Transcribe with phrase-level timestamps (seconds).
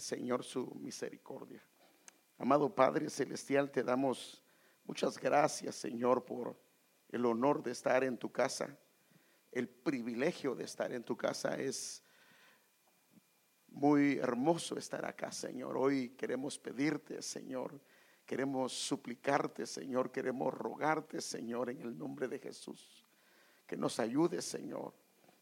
[0.00, 1.62] Señor su misericordia.
[2.38, 4.42] Amado Padre Celestial, te damos
[4.84, 6.56] muchas gracias, Señor, por
[7.08, 8.78] el honor de estar en tu casa.
[9.50, 12.02] El privilegio de estar en tu casa es
[13.68, 15.76] muy hermoso estar acá, Señor.
[15.76, 17.80] Hoy queremos pedirte, Señor,
[18.24, 23.04] queremos suplicarte, Señor, queremos rogarte, Señor, en el nombre de Jesús,
[23.66, 24.94] que nos ayudes, Señor.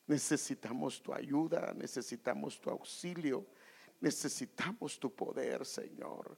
[0.07, 3.47] Necesitamos tu ayuda, necesitamos tu auxilio,
[4.01, 6.37] necesitamos tu poder, Señor.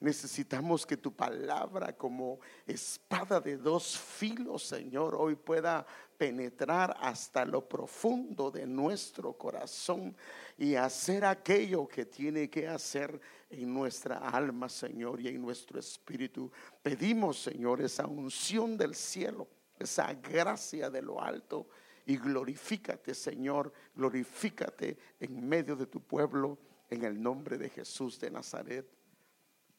[0.00, 5.86] Necesitamos que tu palabra como espada de dos filos, Señor, hoy pueda
[6.18, 10.16] penetrar hasta lo profundo de nuestro corazón
[10.58, 16.50] y hacer aquello que tiene que hacer en nuestra alma, Señor, y en nuestro espíritu.
[16.82, 19.48] Pedimos, Señor, esa unción del cielo,
[19.78, 21.68] esa gracia de lo alto.
[22.06, 26.58] Y glorifícate, Señor, glorifícate en medio de tu pueblo,
[26.94, 28.88] en el nombre de Jesús de Nazaret.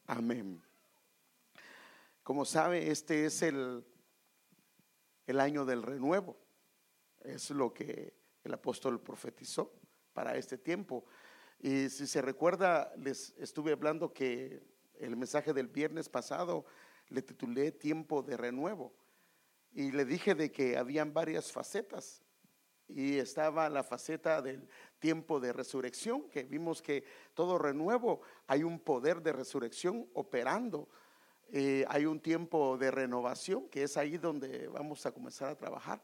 [0.06, 0.62] Amén.
[2.22, 3.84] Como sabe, este es el,
[5.26, 6.36] el año del renuevo.
[7.22, 9.72] Es lo que el apóstol profetizó
[10.12, 11.04] para este tiempo.
[11.58, 14.62] Y si se recuerda, les estuve hablando que
[14.98, 16.66] el mensaje del viernes pasado
[17.08, 18.94] le titulé Tiempo de Renuevo.
[19.72, 22.22] Y le dije de que habían varias facetas.
[22.88, 28.78] Y estaba la faceta del tiempo de resurrección, que vimos que todo renuevo hay un
[28.78, 30.88] poder de resurrección operando.
[31.48, 36.02] Eh, hay un tiempo de renovación, que es ahí donde vamos a comenzar a trabajar.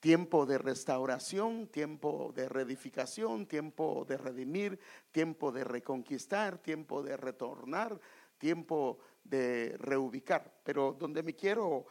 [0.00, 4.78] Tiempo de restauración, tiempo de reedificación, tiempo de redimir,
[5.10, 7.98] tiempo de reconquistar, tiempo de retornar,
[8.36, 10.52] tiempo de reubicar.
[10.62, 11.86] Pero donde me quiero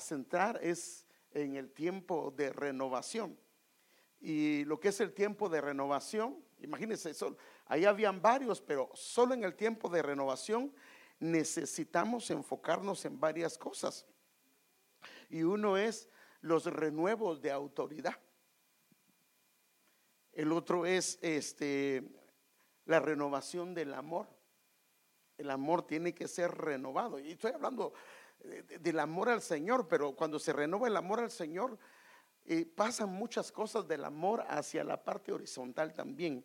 [0.00, 3.38] centrar es en el tiempo de renovación.
[4.26, 7.12] Y lo que es el tiempo de renovación, imagínense,
[7.66, 10.72] ahí habían varios, pero solo en el tiempo de renovación
[11.20, 14.06] necesitamos enfocarnos en varias cosas.
[15.28, 16.08] Y uno es
[16.40, 18.18] los renuevos de autoridad.
[20.32, 22.02] El otro es este
[22.86, 24.26] la renovación del amor.
[25.36, 27.18] El amor tiene que ser renovado.
[27.18, 27.92] Y estoy hablando
[28.80, 31.78] del amor al Señor, pero cuando se renova el amor al Señor,
[32.46, 36.44] eh, pasan muchas cosas del amor hacia la parte horizontal también.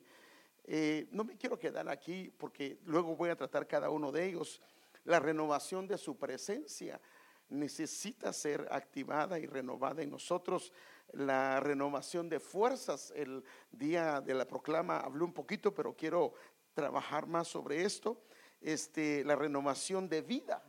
[0.64, 4.62] Eh, no me quiero quedar aquí porque luego voy a tratar cada uno de ellos.
[5.04, 7.02] La renovación de su presencia
[7.50, 10.72] necesita ser activada y renovada en nosotros.
[11.12, 16.34] La renovación de fuerzas, el día de la proclama hablé un poquito, pero quiero
[16.74, 18.22] trabajar más sobre esto.
[18.62, 20.62] Este, la renovación de vida,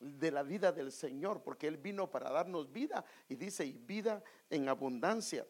[0.00, 4.22] de la vida del Señor, porque Él vino para darnos vida y dice, y vida
[4.50, 5.46] en abundancia.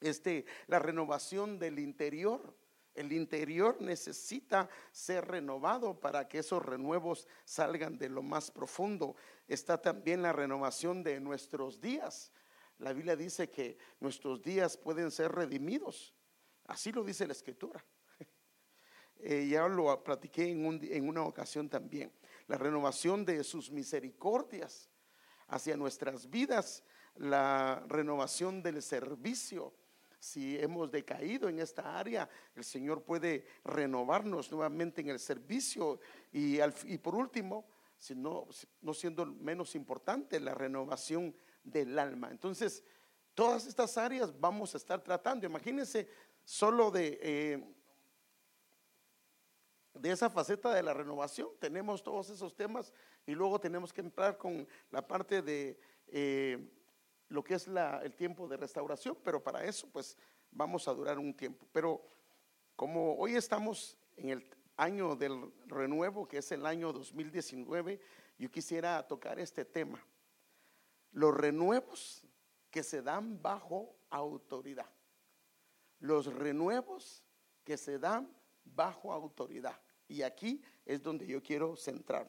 [0.00, 2.54] Este, la renovación del interior.
[2.94, 9.16] El interior necesita ser renovado para que esos renuevos salgan de lo más profundo.
[9.48, 12.30] Está también la renovación de nuestros días.
[12.78, 16.14] La Biblia dice que nuestros días pueden ser redimidos.
[16.66, 17.84] Así lo dice la Escritura.
[19.26, 22.12] Eh, ya lo platiqué en, en una ocasión también
[22.46, 24.90] la renovación de sus misericordias
[25.48, 26.82] hacia nuestras vidas,
[27.16, 29.74] la renovación del servicio.
[30.18, 36.00] Si hemos decaído en esta área, el Señor puede renovarnos nuevamente en el servicio.
[36.32, 36.58] Y,
[36.98, 37.66] por último,
[37.98, 38.46] si no,
[38.80, 42.30] no siendo menos importante, la renovación del alma.
[42.30, 42.82] Entonces,
[43.34, 45.46] todas estas áreas vamos a estar tratando.
[45.46, 46.08] Imagínense
[46.42, 47.74] solo de eh,
[49.94, 51.48] de esa faceta de la renovación.
[51.58, 52.92] Tenemos todos esos temas
[53.26, 55.78] y luego tenemos que entrar con la parte de
[56.08, 56.58] eh,
[57.28, 60.16] lo que es el tiempo de restauración, pero para eso pues
[60.50, 61.66] vamos a durar un tiempo.
[61.72, 62.02] Pero
[62.76, 68.00] como hoy estamos en el año del renuevo, que es el año 2019,
[68.38, 70.04] yo quisiera tocar este tema.
[71.12, 72.24] Los renuevos
[72.70, 74.90] que se dan bajo autoridad.
[76.00, 77.22] Los renuevos
[77.62, 78.28] que se dan
[78.64, 79.80] bajo autoridad.
[80.08, 82.28] Y aquí es donde yo quiero centrar.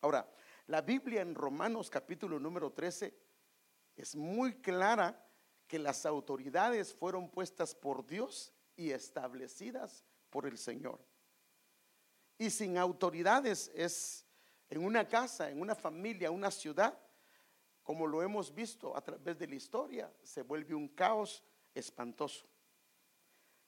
[0.00, 0.28] Ahora,
[0.66, 3.14] la Biblia en Romanos capítulo número 13
[3.96, 5.24] es muy clara
[5.66, 11.00] que las autoridades fueron puestas por Dios y establecidas por el Señor.
[12.38, 14.24] Y sin autoridades es
[14.70, 16.98] en una casa, en una familia, una ciudad,
[17.82, 21.42] como lo hemos visto a través de la historia, se vuelve un caos
[21.74, 22.47] espantoso.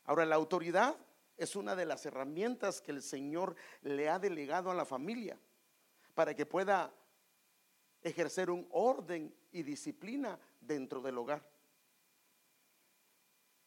[0.05, 0.97] Ahora, la autoridad
[1.37, 5.39] es una de las herramientas que el Señor le ha delegado a la familia
[6.15, 6.93] para que pueda
[8.03, 11.49] ejercer un orden y disciplina dentro del hogar.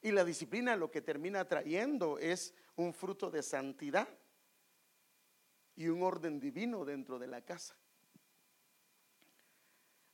[0.01, 4.07] Y la disciplina lo que termina trayendo es un fruto de santidad
[5.75, 7.75] y un orden divino dentro de la casa.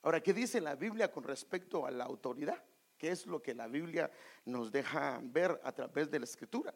[0.01, 2.63] Ahora, ¿qué dice la Biblia con respecto a la autoridad?
[2.99, 4.11] ¿Qué es lo que la Biblia
[4.43, 6.75] nos deja ver a través de la escritura?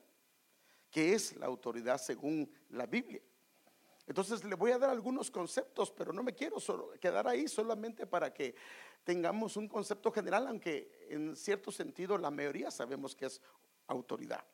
[0.89, 3.21] ¿Qué es la autoridad según la Biblia?
[4.07, 6.57] Entonces le voy a dar algunos conceptos, pero no me quiero
[7.01, 8.55] quedar ahí solamente para que
[9.03, 13.41] tengamos un concepto general, aunque en cierto sentido la mayoría sabemos que es
[13.87, 14.45] autoridad.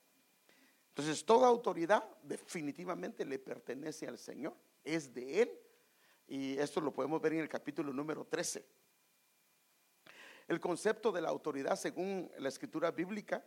[0.88, 5.51] Entonces toda autoridad definitivamente le pertenece al Señor, es de Él.
[6.27, 8.66] Y esto lo podemos ver en el capítulo número 13.
[10.50, 13.46] El concepto de la autoridad, según la escritura bíblica,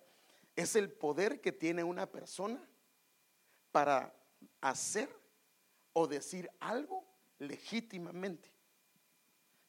[0.54, 2.64] es el poder que tiene una persona
[3.72, 4.14] para
[4.60, 5.08] hacer
[5.94, 7.04] o decir algo
[7.40, 8.52] legítimamente.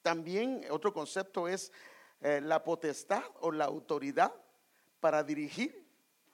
[0.04, 1.72] También otro concepto es
[2.22, 4.32] eh, la potestad o la autoridad
[5.00, 5.88] para dirigir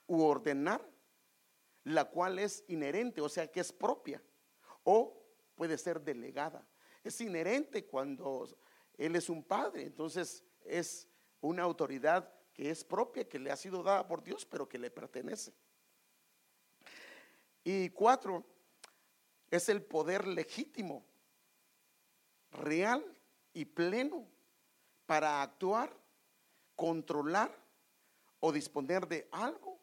[0.06, 0.86] u ordenar,
[1.84, 4.22] la cual es inherente, o sea que es propia,
[4.84, 5.18] o
[5.54, 6.62] puede ser delegada.
[7.02, 8.46] Es inherente cuando
[8.98, 10.44] él es un padre, entonces
[10.78, 11.08] es
[11.40, 14.90] una autoridad que es propia, que le ha sido dada por Dios, pero que le
[14.90, 15.52] pertenece.
[17.64, 18.44] Y cuatro,
[19.50, 21.04] es el poder legítimo,
[22.52, 23.04] real
[23.52, 24.26] y pleno
[25.06, 25.92] para actuar,
[26.76, 27.54] controlar
[28.38, 29.78] o disponer de algo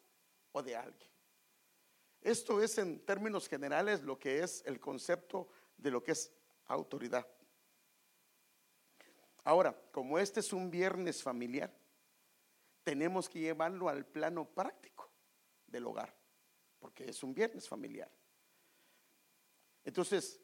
[0.52, 1.10] o de alguien.
[2.20, 6.32] Esto es en términos generales lo que es el concepto de lo que es
[6.66, 7.26] autoridad.
[9.48, 11.74] Ahora, como este es un viernes familiar,
[12.84, 15.10] tenemos que llevarlo al plano práctico
[15.66, 16.14] del hogar,
[16.78, 18.10] porque es un viernes familiar.
[19.86, 20.38] Entonces,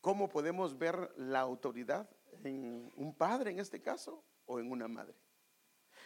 [0.00, 2.10] ¿cómo podemos ver la autoridad
[2.42, 5.14] en un padre en este caso o en una madre?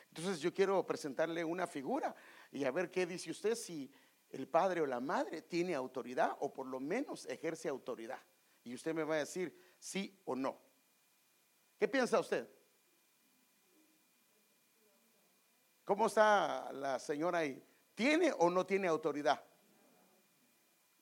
[0.08, 2.14] Entonces yo quiero presentarle una figura
[2.50, 3.90] y a ver qué dice usted si
[4.28, 8.20] el padre o la madre tiene autoridad o por lo menos ejerce autoridad.
[8.64, 10.71] Y usted me va a decir sí o no.
[11.82, 12.48] ¿Qué piensa usted?
[15.84, 17.60] ¿Cómo está la señora ahí?
[17.92, 19.44] ¿Tiene o no tiene autoridad?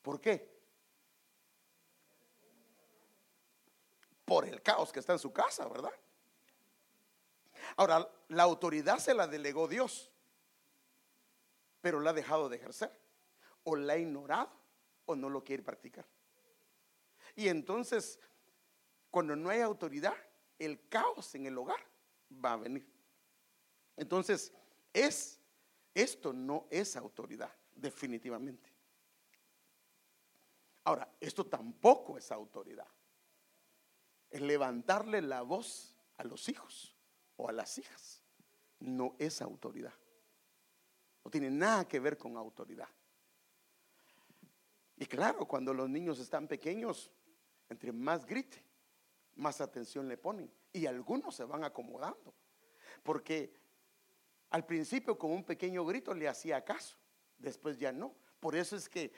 [0.01, 0.49] ¿Por qué?
[4.25, 5.93] por el caos que está en su casa, ¿verdad?
[7.77, 10.11] Ahora, la autoridad se la delegó Dios,
[11.83, 12.91] pero la ha dejado de ejercer,
[13.65, 14.51] o la ha ignorado,
[15.05, 16.07] o no lo quiere practicar.
[17.37, 18.19] Y entonces,
[19.11, 20.15] cuando no hay autoridad,
[20.61, 21.81] el caos en el hogar
[22.33, 22.87] va a venir.
[23.97, 24.53] Entonces,
[24.93, 25.41] es,
[25.93, 28.73] esto no es autoridad, definitivamente.
[30.85, 32.87] Ahora, esto tampoco es autoridad
[34.31, 36.97] es levantarle la voz a los hijos
[37.37, 38.23] o a las hijas.
[38.79, 39.93] No es autoridad.
[41.25, 42.89] No tiene nada que ver con autoridad.
[44.97, 47.11] Y claro, cuando los niños están pequeños,
[47.69, 48.63] entre más grite,
[49.37, 50.51] más atención le ponen.
[50.73, 52.35] Y algunos se van acomodando.
[53.03, 53.53] Porque
[54.51, 56.97] al principio con un pequeño grito le hacía caso,
[57.39, 58.15] después ya no.
[58.41, 59.13] Por eso es que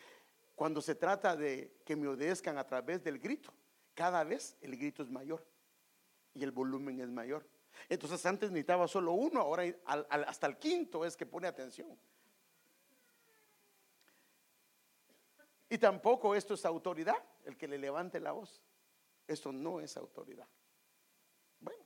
[0.55, 3.53] cuando se trata de que me obedezcan a través del grito,
[3.94, 5.44] cada vez el grito es mayor
[6.35, 7.47] y el volumen es mayor.
[7.88, 11.99] Entonces antes necesitaba solo uno, ahora hasta el quinto es que pone atención.
[15.69, 18.63] Y tampoco esto es autoridad, el que le levante la voz.
[19.26, 20.48] Esto no es autoridad.
[21.60, 21.84] Bueno,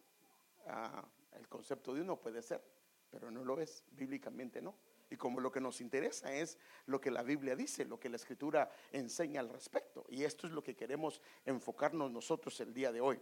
[0.67, 2.63] ah, el concepto de uno puede ser,
[3.11, 4.75] pero no lo es, bíblicamente no.
[5.09, 8.17] Y como lo que nos interesa es lo que la Biblia dice, lo que la
[8.17, 10.05] Escritura enseña al respecto.
[10.09, 13.21] Y esto es lo que queremos enfocarnos nosotros el día de hoy.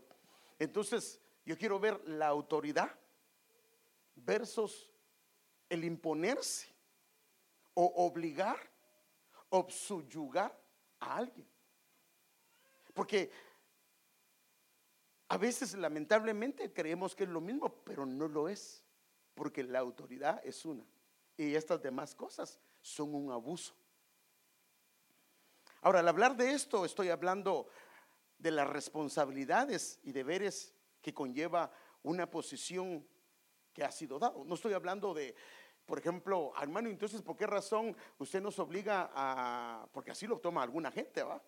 [0.59, 2.91] Entonces, yo quiero ver la autoridad
[4.15, 4.91] versus
[5.69, 6.69] el imponerse
[7.75, 8.59] o obligar
[9.51, 10.59] o subyugar
[11.01, 11.47] a alguien.
[12.95, 13.31] Porque
[15.29, 18.85] a veces lamentablemente creemos que es lo mismo, pero no lo es,
[19.35, 20.85] porque la autoridad es una
[21.37, 23.75] y estas demás cosas son un abuso.
[25.81, 27.69] Ahora, al hablar de esto, estoy hablando
[28.39, 31.71] de las responsabilidades y deberes que conlleva
[32.03, 33.07] una posición
[33.73, 34.45] que ha sido dado.
[34.45, 35.35] No estoy hablando de,
[35.85, 40.63] por ejemplo, hermano, entonces, ¿por qué razón usted nos obliga a, porque así lo toma
[40.63, 41.43] alguna gente, ¿va?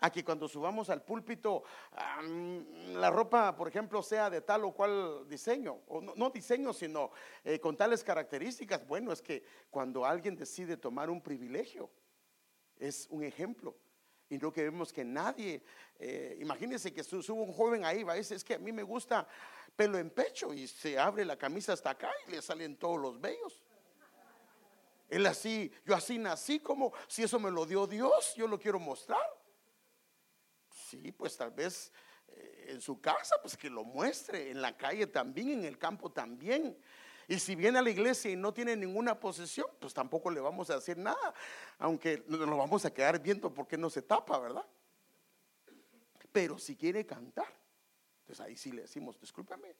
[0.00, 1.62] A que cuando subamos al púlpito
[2.94, 7.10] la ropa, por ejemplo, sea de tal o cual diseño, o no, diseño, sino
[7.44, 8.86] eh, con tales características.
[8.86, 11.90] Bueno, es que cuando alguien decide tomar un privilegio,
[12.78, 13.76] es un ejemplo.
[14.30, 15.62] Y no que vemos que nadie,
[15.98, 18.82] eh, imagínense que sube un joven ahí, va a decir, es que a mí me
[18.82, 19.26] gusta
[19.74, 23.20] pelo en pecho y se abre la camisa hasta acá y le salen todos los
[23.20, 23.62] vellos.
[25.08, 28.78] Él así, yo así nací como si eso me lo dio Dios, yo lo quiero
[28.78, 29.37] mostrar.
[30.88, 31.92] Sí, pues tal vez
[32.28, 36.10] eh, en su casa, pues que lo muestre, en la calle también, en el campo
[36.10, 36.78] también.
[37.26, 40.70] Y si viene a la iglesia y no tiene ninguna posesión, pues tampoco le vamos
[40.70, 41.34] a decir nada,
[41.78, 44.64] aunque nos lo vamos a quedar viendo porque no se tapa, ¿verdad?
[46.32, 47.52] Pero si quiere cantar,
[48.24, 49.76] pues ahí sí le decimos, discúlpame,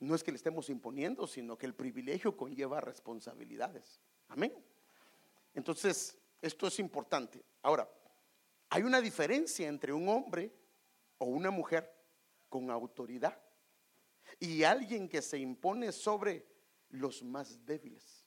[0.00, 4.02] no es que le estemos imponiendo, sino que el privilegio conlleva responsabilidades.
[4.28, 4.52] Amén.
[5.54, 7.42] Entonces, esto es importante.
[7.62, 7.88] Ahora,
[8.68, 10.52] hay una diferencia entre un hombre
[11.18, 11.92] o una mujer
[12.48, 13.40] con autoridad
[14.40, 16.46] y alguien que se impone sobre
[16.90, 18.24] los más débiles.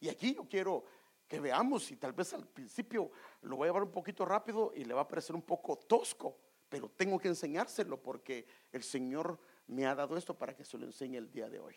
[0.00, 0.84] Y aquí yo quiero
[1.26, 3.10] que veamos, y tal vez al principio
[3.42, 6.38] lo voy a llevar un poquito rápido y le va a parecer un poco tosco,
[6.68, 10.86] pero tengo que enseñárselo porque el Señor me ha dado esto para que se lo
[10.86, 11.74] enseñe el día de hoy.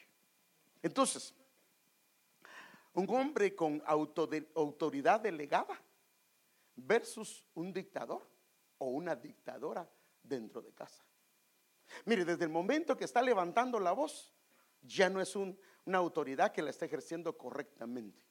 [0.81, 1.33] Entonces,
[2.93, 5.81] un hombre con autoridad delegada
[6.75, 8.27] versus un dictador
[8.77, 9.89] o una dictadora
[10.23, 11.05] dentro de casa.
[12.05, 14.33] Mire, desde el momento que está levantando la voz,
[14.81, 18.23] ya no es una autoridad que la está ejerciendo correctamente.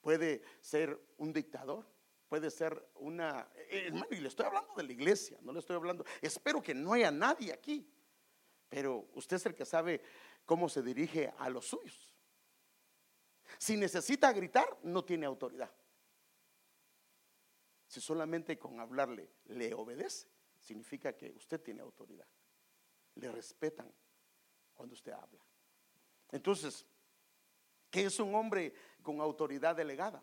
[0.00, 1.86] Puede ser un dictador,
[2.28, 3.48] puede ser una...
[3.54, 6.04] Eh, hermano, y le estoy hablando de la iglesia, no le estoy hablando...
[6.20, 7.90] Espero que no haya nadie aquí,
[8.68, 10.02] pero usted es el que sabe
[10.44, 12.14] cómo se dirige a los suyos.
[13.58, 15.70] Si necesita gritar, no tiene autoridad.
[17.88, 20.28] Si solamente con hablarle le obedece,
[20.60, 22.26] significa que usted tiene autoridad.
[23.14, 23.90] Le respetan,
[24.74, 25.44] cuando usted habla.
[26.30, 26.86] Entonces,
[27.90, 30.22] ¿qué es un hombre con autoridad delegada?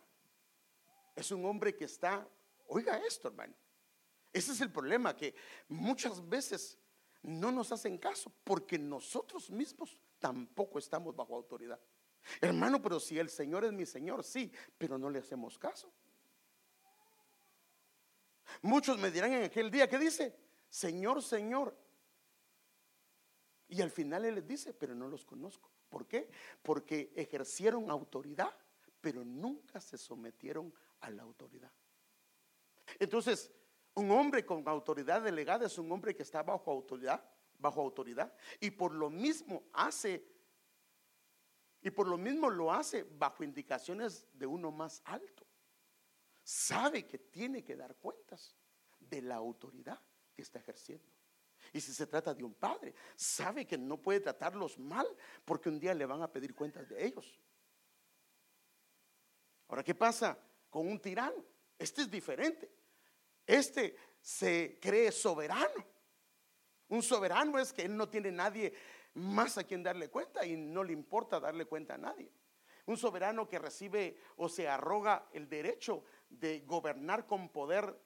[1.15, 2.25] Es un hombre que está,
[2.67, 3.55] oiga esto, hermano.
[4.31, 5.33] Ese es el problema, que
[5.67, 6.77] muchas veces
[7.23, 11.79] no nos hacen caso porque nosotros mismos tampoco estamos bajo autoridad.
[12.41, 15.91] Hermano, pero si el Señor es mi Señor, sí, pero no le hacemos caso.
[18.61, 20.35] Muchos me dirán en aquel día, ¿qué dice?
[20.69, 21.77] Señor, Señor,
[23.67, 25.71] y al final Él les dice, pero no los conozco.
[25.89, 26.29] ¿Por qué?
[26.61, 28.53] Porque ejercieron autoridad,
[29.01, 31.71] pero nunca se sometieron a la autoridad.
[32.99, 33.51] Entonces,
[33.95, 37.23] un hombre con autoridad delegada es un hombre que está bajo autoridad,
[37.57, 40.27] bajo autoridad, y por lo mismo hace,
[41.81, 45.44] y por lo mismo lo hace bajo indicaciones de uno más alto.
[46.45, 48.55] Sabe que tiene que dar cuentas
[48.99, 49.99] de la autoridad
[50.31, 51.11] que está ejerciendo.
[51.73, 55.07] Y si se trata de un padre, sabe que no puede tratarlos mal
[55.43, 57.39] porque un día le van a pedir cuentas de ellos.
[59.67, 60.37] Ahora, ¿qué pasa
[60.69, 61.43] con un tirano?
[61.79, 62.71] Este es diferente.
[63.47, 65.83] Este se cree soberano.
[66.89, 68.71] Un soberano es que él no tiene nadie
[69.15, 72.31] más a quien darle cuenta y no le importa darle cuenta a nadie.
[72.85, 76.03] Un soberano que recibe o se arroga el derecho
[76.39, 77.99] de gobernar con poder,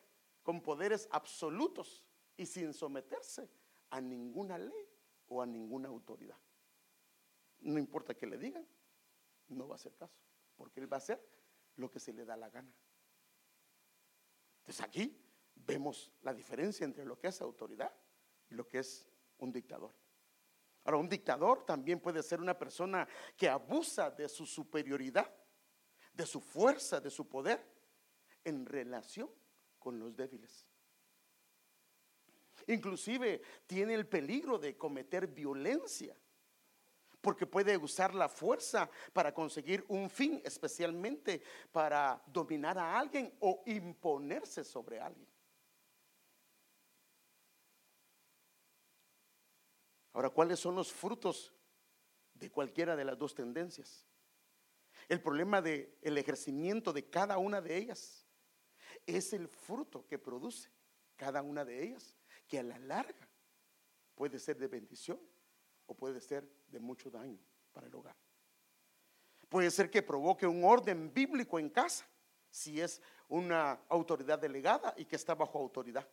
[0.44, 2.06] con poderes absolutos
[2.38, 3.50] y sin someterse
[3.90, 4.90] a ninguna ley
[5.28, 6.38] o a ninguna autoridad.
[7.60, 8.66] No importa que le digan,
[9.50, 10.18] no va a hacer caso,
[10.56, 11.22] porque él va a hacer
[11.76, 12.74] lo que se le da la gana.
[14.60, 15.20] Entonces aquí
[15.56, 17.94] vemos la diferencia entre lo que es autoridad
[18.50, 19.10] y lo que es
[19.40, 19.94] un dictador.
[20.84, 25.32] Ahora, un dictador también puede ser una persona que abusa de su superioridad,
[26.14, 27.79] de su fuerza, de su poder
[28.44, 29.30] en relación
[29.78, 30.66] con los débiles.
[32.68, 36.16] Inclusive tiene el peligro de cometer violencia,
[37.22, 41.42] porque puede usar la fuerza para conseguir un fin, especialmente
[41.72, 45.28] para dominar a alguien o imponerse sobre alguien.
[50.14, 51.54] Ahora, ¿cuáles son los frutos
[52.34, 54.06] de cualquiera de las dos tendencias?
[55.08, 58.29] El problema del el ejercimiento de cada una de ellas
[59.18, 60.70] es el fruto que produce
[61.16, 62.14] cada una de ellas
[62.48, 63.28] que a la larga
[64.16, 65.20] puede ser de bendición
[65.86, 67.40] o puede ser de mucho daño
[67.72, 68.16] para el hogar.
[69.48, 72.06] Puede ser que provoque un orden bíblico en casa,
[72.52, 76.08] si es una autoridad delegada y que está bajo autoridad.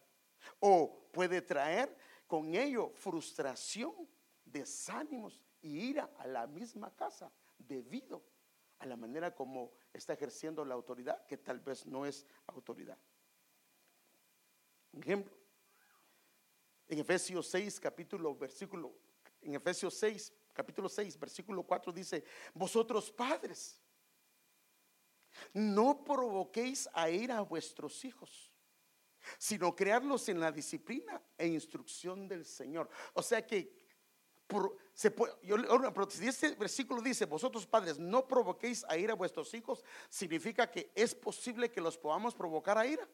[0.61, 4.09] O puede traer con ello frustración,
[4.45, 8.23] desánimos y ira a la misma casa debido
[8.79, 12.99] a la manera como está ejerciendo la autoridad, que tal vez no es autoridad.
[14.93, 15.37] ejemplo,
[16.89, 18.95] en Efesios 6, capítulo, versículo,
[19.43, 23.83] en Efesios 6, capítulo 6, versículo 4 dice, vosotros padres,
[25.53, 28.53] no provoquéis a ir a vuestros hijos,
[29.39, 32.89] sino crearlos en la disciplina e instrucción del Señor.
[33.15, 33.86] O sea que
[34.95, 40.91] si este versículo dice, vosotros padres no provoquéis a ira a vuestros hijos, significa que
[40.95, 43.07] es posible que los podamos provocar a ira.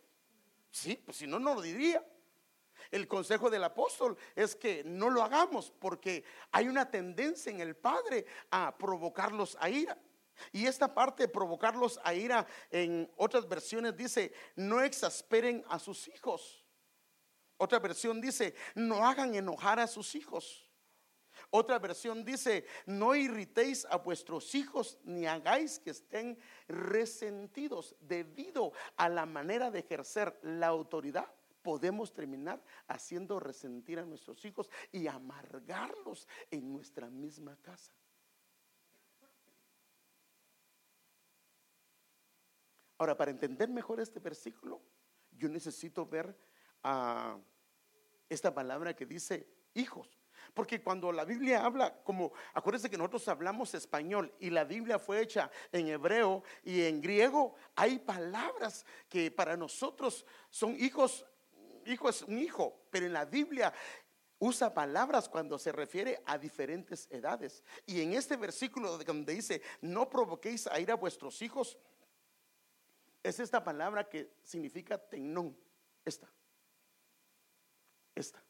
[0.71, 2.05] Sí, pues si no, no lo diría.
[2.91, 7.77] El consejo del apóstol es que no lo hagamos porque hay una tendencia en el
[7.77, 9.99] Padre a provocarlos a ira.
[10.51, 16.09] Y esta parte de provocarlos a ira en otras versiones dice, no exasperen a sus
[16.09, 16.65] hijos.
[17.57, 20.62] Otra versión dice, no hagan enojar a sus hijos.
[21.55, 29.11] Otra versión dice, no irritéis a vuestros hijos ni hagáis que estén resentidos debido a
[29.11, 31.31] la manera de ejercer la autoridad.
[31.61, 37.93] Podemos terminar haciendo resentir a nuestros hijos y amargarlos en nuestra misma casa.
[42.97, 44.81] Ahora, para entender mejor este versículo,
[45.33, 46.35] yo necesito ver
[46.83, 47.39] a
[48.31, 50.22] esta palabra que dice hijos.
[50.55, 55.23] Porque cuando la Biblia habla, como acuérdense que nosotros hablamos español y la Biblia fue
[55.23, 61.25] hecha en hebreo y en griego, hay palabras que para nosotros son hijos,
[61.87, 63.73] hijo es un hijo, pero en la Biblia
[64.39, 67.63] usa palabras cuando se refiere a diferentes edades.
[67.87, 71.79] Y en este versículo donde dice, no provoquéis a ir a vuestros hijos,
[73.23, 75.57] es esta palabra que significa tenón,
[76.05, 76.29] esta,
[78.15, 78.43] esta.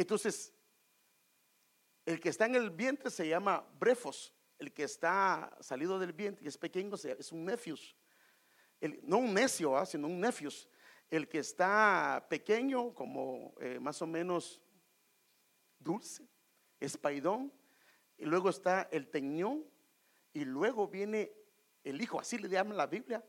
[0.00, 0.54] Entonces,
[2.06, 6.42] el que está en el vientre se llama brefos, el que está salido del vientre,
[6.42, 7.94] que es pequeño, es un nefius.
[9.02, 9.84] no un necio, ¿ah?
[9.84, 10.66] sino un nefius.
[11.10, 14.62] El que está pequeño, como eh, más o menos
[15.78, 16.26] dulce,
[16.80, 17.52] es paidón.
[18.16, 19.66] Y luego está el teñón.
[20.32, 21.30] Y luego viene
[21.84, 23.22] el hijo, así le llama la Biblia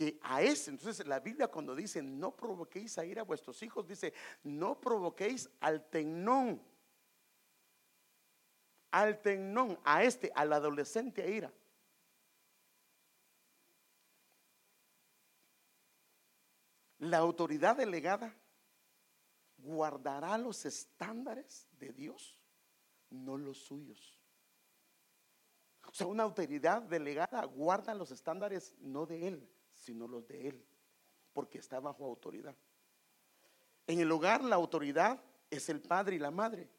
[0.00, 3.86] que a ese, entonces la Biblia cuando dice no provoquéis a ir a vuestros hijos,
[3.86, 6.62] dice no provoquéis al tenón,
[8.92, 11.52] al tenón, a este, al adolescente a ira.
[17.00, 18.34] La autoridad delegada
[19.58, 22.40] guardará los estándares de Dios,
[23.10, 24.18] no los suyos.
[25.86, 29.59] O sea, una autoridad delegada guarda los estándares no de Él,
[29.90, 30.64] sino los de Él,
[31.32, 32.54] porque está bajo autoridad.
[33.88, 36.70] En el hogar la autoridad es el padre y la madre.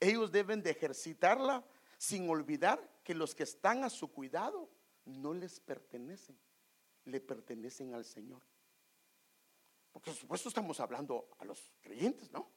[0.00, 1.64] Ellos deben de ejercitarla
[1.96, 4.68] sin olvidar que los que están a su cuidado
[5.04, 6.36] no les pertenecen,
[7.04, 8.42] le pertenecen al Señor.
[9.92, 12.50] Porque por supuesto estamos hablando a los creyentes, ¿no?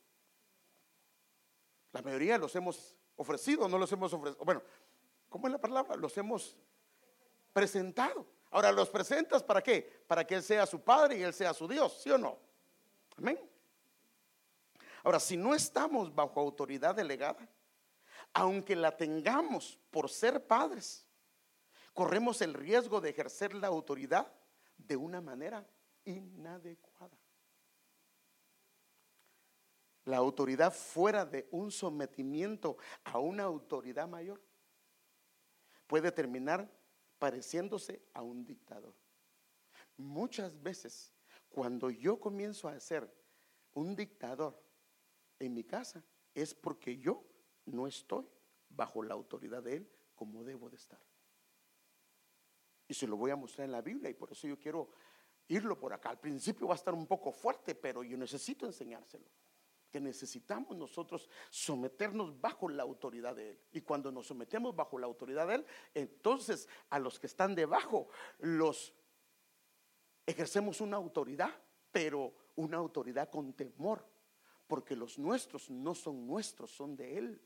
[1.91, 4.43] La mayoría los hemos ofrecido, no los hemos ofrecido.
[4.43, 4.63] Bueno,
[5.29, 5.95] ¿cómo es la palabra?
[5.97, 6.57] Los hemos
[7.53, 8.38] presentado.
[8.51, 10.03] Ahora, ¿los presentas para qué?
[10.07, 12.37] Para que Él sea su Padre y Él sea su Dios, ¿sí o no?
[13.17, 13.39] Amén.
[15.03, 17.47] Ahora, si no estamos bajo autoridad delegada,
[18.33, 21.05] aunque la tengamos por ser padres,
[21.93, 24.31] corremos el riesgo de ejercer la autoridad
[24.77, 25.65] de una manera
[26.05, 27.17] inadecuada.
[30.05, 34.41] La autoridad fuera de un sometimiento a una autoridad mayor
[35.87, 36.69] puede terminar
[37.19, 38.95] pareciéndose a un dictador.
[39.97, 41.13] Muchas veces,
[41.49, 43.13] cuando yo comienzo a ser
[43.73, 44.59] un dictador
[45.37, 46.03] en mi casa,
[46.33, 47.23] es porque yo
[47.65, 48.25] no estoy
[48.69, 50.99] bajo la autoridad de Él como debo de estar.
[52.87, 54.89] Y se lo voy a mostrar en la Biblia y por eso yo quiero
[55.47, 56.09] irlo por acá.
[56.09, 59.29] Al principio va a estar un poco fuerte, pero yo necesito enseñárselo
[59.89, 63.59] que necesitamos nosotros someternos bajo la autoridad de Él.
[63.71, 68.07] Y cuando nos sometemos bajo la autoridad de Él, entonces a los que están debajo
[68.39, 68.93] los
[70.25, 71.49] ejercemos una autoridad,
[71.91, 74.05] pero una autoridad con temor,
[74.67, 77.41] porque los nuestros no son nuestros, son de Él.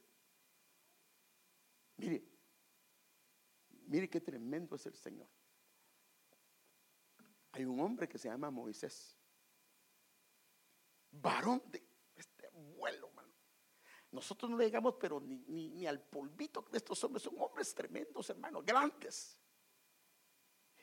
[1.98, 2.24] Mire,
[3.88, 5.30] mire qué tremendo es el Señor.
[7.54, 9.16] Hay un hombre que se llama Moisés,
[11.12, 11.93] varón de
[14.13, 17.23] Nosotros no le llegamos, pero ni, ni, al polvito de estos hombres.
[17.23, 19.38] Son hombres tremendos, hermanos, grandes.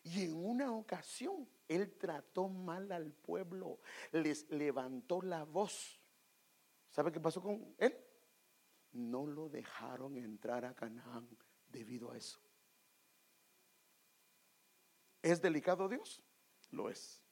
[0.03, 3.79] Y en una ocasión él trató mal al pueblo,
[4.11, 6.01] les levantó la voz.
[6.91, 7.97] ¿Sabe qué pasó con él?
[8.93, 11.29] No lo dejaron entrar a Canaán
[11.69, 12.41] debido a eso.
[15.23, 16.25] ¿Es delicado Dios?
[16.73, 17.23] Lo es.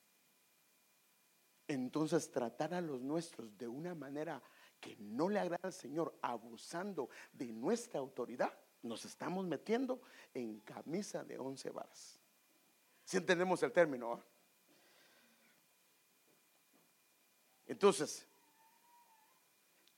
[1.66, 4.40] Entonces tratar a los nuestros de una manera
[4.81, 10.01] que no le agrada al Señor, abusando de nuestra autoridad, nos estamos metiendo
[10.33, 12.21] en camisa de once varas.
[13.05, 14.12] Si entendemos el término.
[14.14, 14.25] ¿ah?
[17.67, 18.27] Entonces,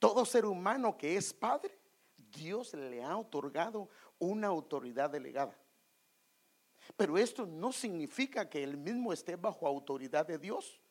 [0.01, 1.77] Todo ser humano que es padre,
[2.17, 5.55] Dios le ha otorgado una autoridad delegada.
[6.97, 10.81] Pero esto no significa que él mismo esté bajo autoridad de Dios,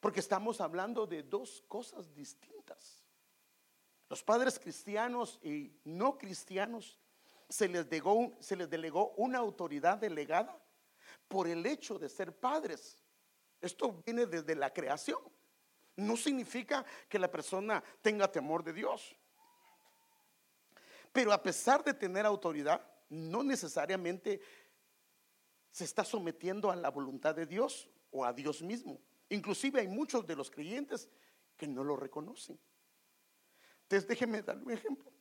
[0.00, 2.61] porque estamos hablando de dos cosas distintas.
[4.12, 6.98] Los padres cristianos y no cristianos
[7.48, 10.54] se les, delegó, se les delegó una autoridad delegada
[11.28, 13.02] por el hecho de ser padres.
[13.58, 15.18] Esto viene desde la creación.
[15.96, 19.16] No significa que la persona tenga temor de Dios.
[21.10, 24.42] Pero a pesar de tener autoridad, no necesariamente
[25.70, 29.00] se está sometiendo a la voluntad de Dios o a Dios mismo.
[29.30, 31.08] Inclusive hay muchos de los creyentes
[31.56, 32.60] que no lo reconocen.
[33.92, 35.12] Entonces déjenme darle un ejemplo.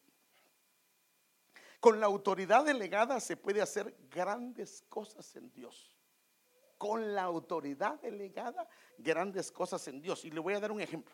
[1.81, 5.93] Con la autoridad delegada se puede hacer grandes cosas en Dios.
[6.77, 8.65] Con la autoridad delegada,
[8.97, 10.23] grandes cosas en Dios.
[10.23, 11.13] Y le voy a dar un ejemplo.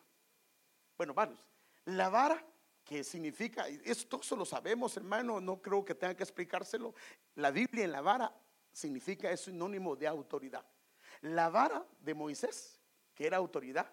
[0.95, 1.39] Bueno, varios.
[1.85, 2.45] La vara,
[2.83, 6.93] que significa, esto solo sabemos, hermano, no creo que tenga que explicárselo.
[7.33, 8.39] La Biblia en la vara
[8.71, 10.63] significa, es sinónimo de autoridad.
[11.21, 12.79] La vara de Moisés,
[13.15, 13.91] que era autoridad,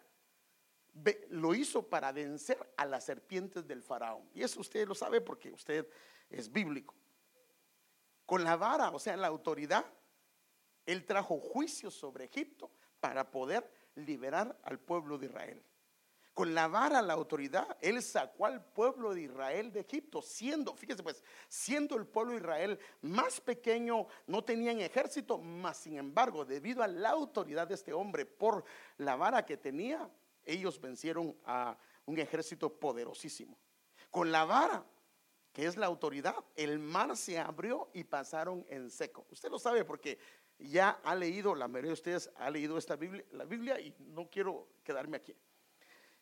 [1.31, 4.29] lo hizo para vencer a las serpientes del faraón.
[4.35, 5.87] Y eso usted lo sabe porque usted
[6.31, 6.95] es bíblico.
[8.27, 9.85] Con la vara, o sea, la autoridad,
[10.87, 15.63] él trajo juicio sobre Egipto para poder liberar al pueblo de Israel.
[16.33, 21.03] Con la vara, la autoridad, él sacó al pueblo de Israel de Egipto, siendo, fíjese
[21.03, 26.83] pues, siendo el pueblo de Israel más pequeño, no tenían ejército, mas sin embargo, debido
[26.83, 28.65] a la autoridad de este hombre por
[28.97, 30.11] la vara que tenía,
[30.45, 31.77] ellos vencieron a
[32.07, 33.59] un ejército poderosísimo.
[34.11, 34.85] Con la vara,
[35.53, 39.27] que es la autoridad, el mar se abrió y pasaron en seco.
[39.31, 40.19] Usted lo sabe porque
[40.59, 44.29] ya ha leído, la mayoría de ustedes ha leído esta Biblia, la Biblia y no
[44.29, 45.37] quiero quedarme aquí.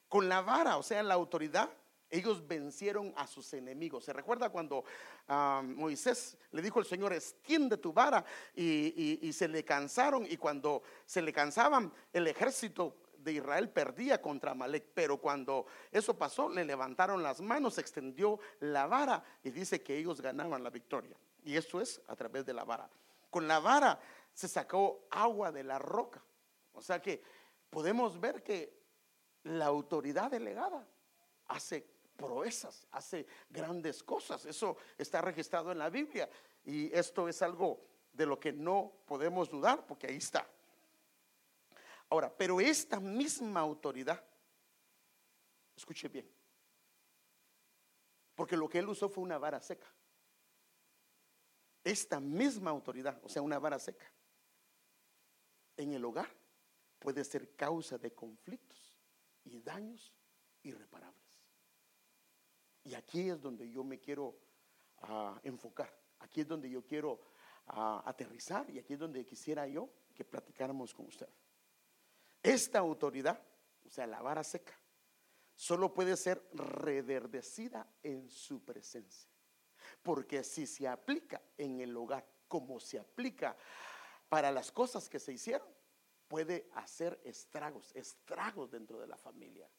[0.08, 1.70] Con la vara, o sea, la autoridad,
[2.12, 4.04] ellos vencieron a sus enemigos.
[4.04, 4.84] ¿Se recuerda cuando
[5.28, 8.22] ah, Moisés le dijo al Señor, extiende tu vara?
[8.54, 14.52] Y, se le cansaron y cuando se le cansaban, el ejército de Israel perdía contra
[14.52, 14.90] Amalek.
[14.94, 20.20] Pero cuando eso pasó, le levantaron las manos, extendió la vara y dice que ellos
[20.20, 21.16] ganaban la victoria.
[21.44, 22.88] Y eso es a través de la vara.
[23.30, 23.98] Con la vara
[24.32, 26.22] se sacó agua de la roca.
[26.72, 27.22] O sea que
[27.70, 28.82] podemos ver que
[29.44, 30.86] la autoridad delegada
[31.46, 34.44] hace proezas, hace grandes cosas.
[34.46, 36.28] Eso está registrado en la Biblia
[36.64, 37.80] y esto es algo
[38.12, 40.46] de lo que no podemos dudar porque ahí está.
[42.12, 44.22] Ahora, pero esta misma autoridad,
[45.74, 46.30] escuche bien,
[48.34, 49.90] porque lo que él usó fue una vara seca.
[51.82, 54.12] Esta misma autoridad, o sea, una vara seca,
[55.74, 56.28] en el hogar
[56.98, 58.94] puede ser causa de conflictos
[59.44, 60.12] y daños
[60.64, 61.40] irreparables.
[62.84, 64.36] Y aquí es donde yo me quiero
[64.98, 67.22] ah, enfocar, aquí es donde yo quiero
[67.68, 71.30] ah, aterrizar y aquí es donde quisiera yo que platicáramos con usted.
[72.42, 73.40] Esta autoridad,
[73.84, 74.78] o sea, la vara seca,
[75.54, 79.30] solo puede ser reverdecida en su presencia.
[80.02, 83.56] Porque si se aplica en el hogar como se aplica
[84.28, 85.68] para las cosas que se hicieron,
[86.26, 89.70] puede hacer estragos, estragos dentro de la familia.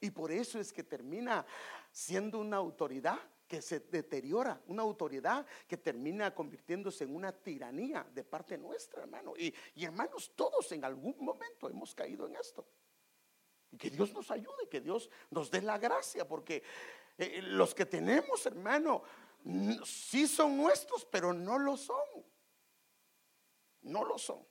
[0.00, 1.44] Y por eso es que termina
[1.90, 3.18] siendo una autoridad
[3.52, 9.34] que se deteriora, una autoridad que termina convirtiéndose en una tiranía de parte nuestra, hermano.
[9.36, 12.66] Y, hermanos, todos en algún momento hemos caído en esto.
[13.70, 16.62] Y que Dios nos ayude, que Dios nos dé la gracia, porque
[17.18, 19.02] eh, los que tenemos, hermano,
[19.84, 22.24] sí son nuestros, pero no lo son.
[23.82, 24.42] No lo son.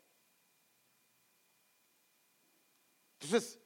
[3.19, 3.59] Entonces,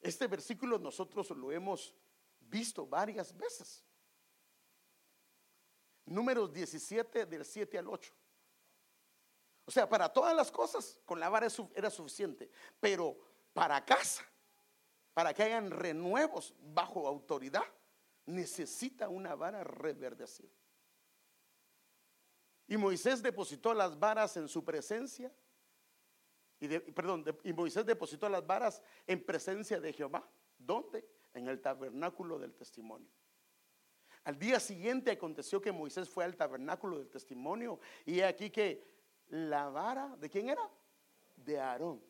[0.00, 1.94] este versículo nosotros lo hemos
[2.40, 3.84] visto varias veces.
[6.08, 8.12] Números 17 del 7 al 8.
[9.64, 13.18] O sea, para todas las cosas con la vara era suficiente, pero
[13.52, 14.24] para casa,
[15.12, 17.64] para que hayan renuevos bajo autoridad,
[18.26, 20.52] necesita una vara reverdecida.
[22.66, 25.32] Y Moisés depositó las varas en su presencia
[26.60, 30.28] y perdón, y Moisés depositó las varas en presencia de Jehová.
[30.58, 31.08] ¿Dónde?
[31.32, 33.08] En el tabernáculo del testimonio.
[34.28, 38.86] Al día siguiente aconteció que Moisés fue al tabernáculo del testimonio y aquí que
[39.28, 40.60] la vara, ¿de quién era?
[41.34, 42.04] De Aarón.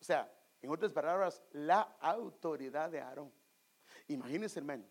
[0.00, 0.28] O sea,
[0.60, 3.32] en otras palabras, la autoridad de Aarón.
[4.08, 4.84] Imagínense, hermano,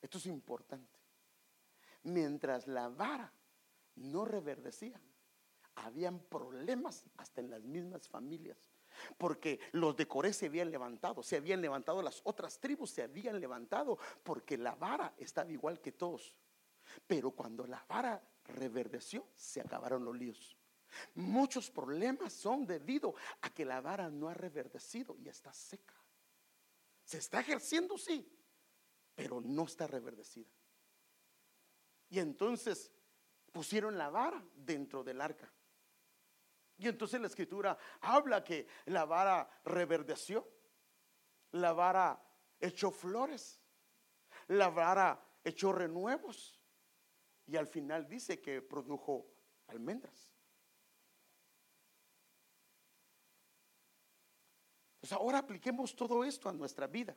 [0.00, 0.96] esto es importante.
[2.04, 3.32] Mientras la vara
[3.96, 5.00] no reverdecía,
[5.74, 8.56] habían problemas hasta en las mismas familias.
[9.16, 13.40] Porque los de Coré se habían levantado, se habían levantado las otras tribus, se habían
[13.40, 16.34] levantado, porque la vara estaba igual que todos.
[17.06, 20.56] Pero cuando la vara reverdeció, se acabaron los líos.
[21.14, 25.94] Muchos problemas son debido a que la vara no ha reverdecido y está seca.
[27.04, 28.30] Se está ejerciendo, sí,
[29.14, 30.50] pero no está reverdecida.
[32.10, 32.90] Y entonces
[33.52, 35.52] pusieron la vara dentro del arca.
[36.78, 40.48] Y entonces la escritura habla que la vara reverdeció,
[41.52, 42.22] la vara
[42.60, 43.60] echó flores,
[44.46, 46.60] la vara echó renuevos
[47.46, 49.26] y al final dice que produjo
[49.66, 50.32] almendras.
[55.00, 57.16] Pues ahora apliquemos todo esto a nuestra vida,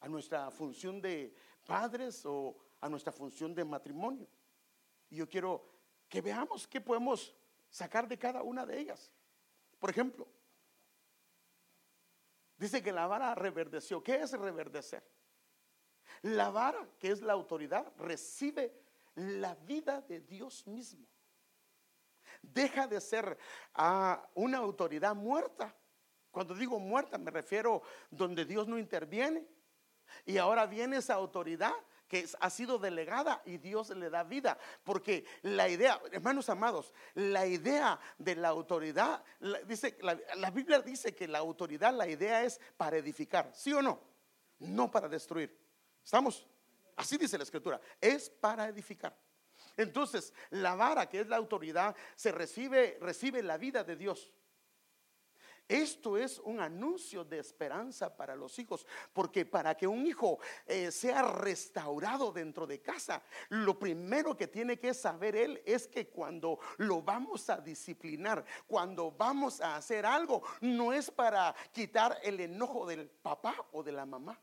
[0.00, 1.32] a nuestra función de
[1.64, 4.28] padres o a nuestra función de matrimonio.
[5.10, 5.64] Y yo quiero
[6.08, 7.36] que veamos qué podemos
[7.78, 9.12] sacar de cada una de ellas.
[9.78, 10.26] Por ejemplo,
[12.56, 14.02] dice que la vara reverdeció.
[14.02, 15.08] ¿Qué es reverdecer?
[16.22, 18.74] La vara, que es la autoridad, recibe
[19.14, 21.06] la vida de Dios mismo.
[22.42, 23.38] Deja de ser
[23.74, 25.74] a una autoridad muerta.
[26.32, 29.46] Cuando digo muerta me refiero donde Dios no interviene.
[30.24, 31.74] Y ahora viene esa autoridad
[32.08, 34.58] que ha sido delegada y Dios le da vida.
[34.82, 39.22] Porque la idea, hermanos amados, la idea de la autoridad,
[39.66, 44.00] dice, la, Biblia dice que la autoridad, la idea es para edificar, ¿sí o no?
[44.58, 45.56] No para destruir.
[46.02, 46.46] ¿Estamos?
[46.96, 49.16] Así dice la escritura, es para edificar.
[49.76, 54.32] Entonces, la vara, que es la autoridad, se recibe, recibe la vida de Dios.
[55.68, 60.90] Esto es un anuncio de esperanza para los hijos, porque para que un hijo eh,
[60.90, 66.58] sea restaurado dentro de casa, lo primero que tiene que saber él es que cuando
[66.78, 72.86] lo vamos a disciplinar, cuando vamos a hacer algo, no es para quitar el enojo
[72.86, 74.40] del papá o de la mamá.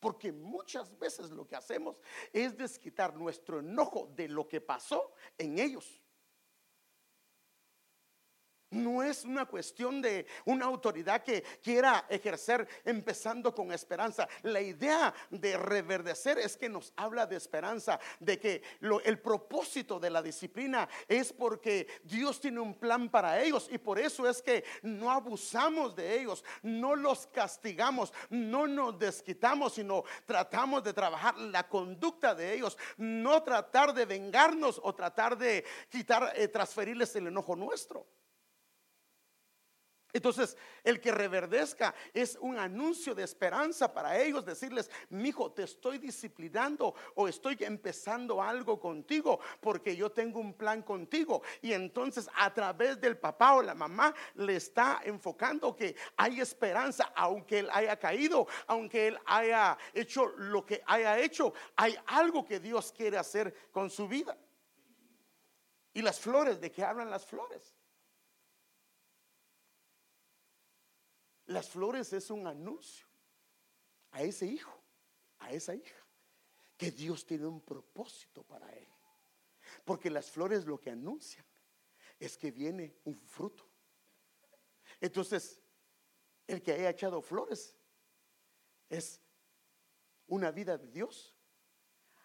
[0.00, 2.00] Porque muchas veces lo que hacemos
[2.32, 6.00] es desquitar nuestro enojo de lo que pasó en ellos.
[8.70, 14.28] No es una cuestión de una autoridad que quiera ejercer empezando con esperanza.
[14.42, 18.62] La idea de reverdecer es que nos habla de esperanza, de que
[19.04, 23.98] el propósito de la disciplina es porque Dios tiene un plan para ellos y por
[23.98, 30.84] eso es que no abusamos de ellos, no los castigamos, no nos desquitamos, sino tratamos
[30.84, 36.48] de trabajar la conducta de ellos, no tratar de vengarnos o tratar de quitar, eh,
[36.48, 38.06] transferirles el enojo nuestro.
[40.12, 45.62] Entonces, el que reverdezca es un anuncio de esperanza para ellos, decirles, mi hijo, te
[45.64, 51.42] estoy disciplinando o estoy empezando algo contigo porque yo tengo un plan contigo.
[51.62, 57.12] Y entonces, a través del papá o la mamá, le está enfocando que hay esperanza,
[57.14, 62.60] aunque él haya caído, aunque él haya hecho lo que haya hecho, hay algo que
[62.60, 64.36] Dios quiere hacer con su vida.
[65.92, 67.79] Y las flores, ¿de qué hablan las flores?
[71.50, 73.08] Las flores es un anuncio
[74.12, 74.80] a ese hijo,
[75.40, 76.06] a esa hija,
[76.76, 78.86] que Dios tiene un propósito para él.
[79.84, 81.44] Porque las flores lo que anuncian
[82.20, 83.68] es que viene un fruto.
[85.00, 85.60] Entonces,
[86.46, 87.76] el que haya echado flores
[88.88, 89.20] es
[90.28, 91.34] una vida de Dios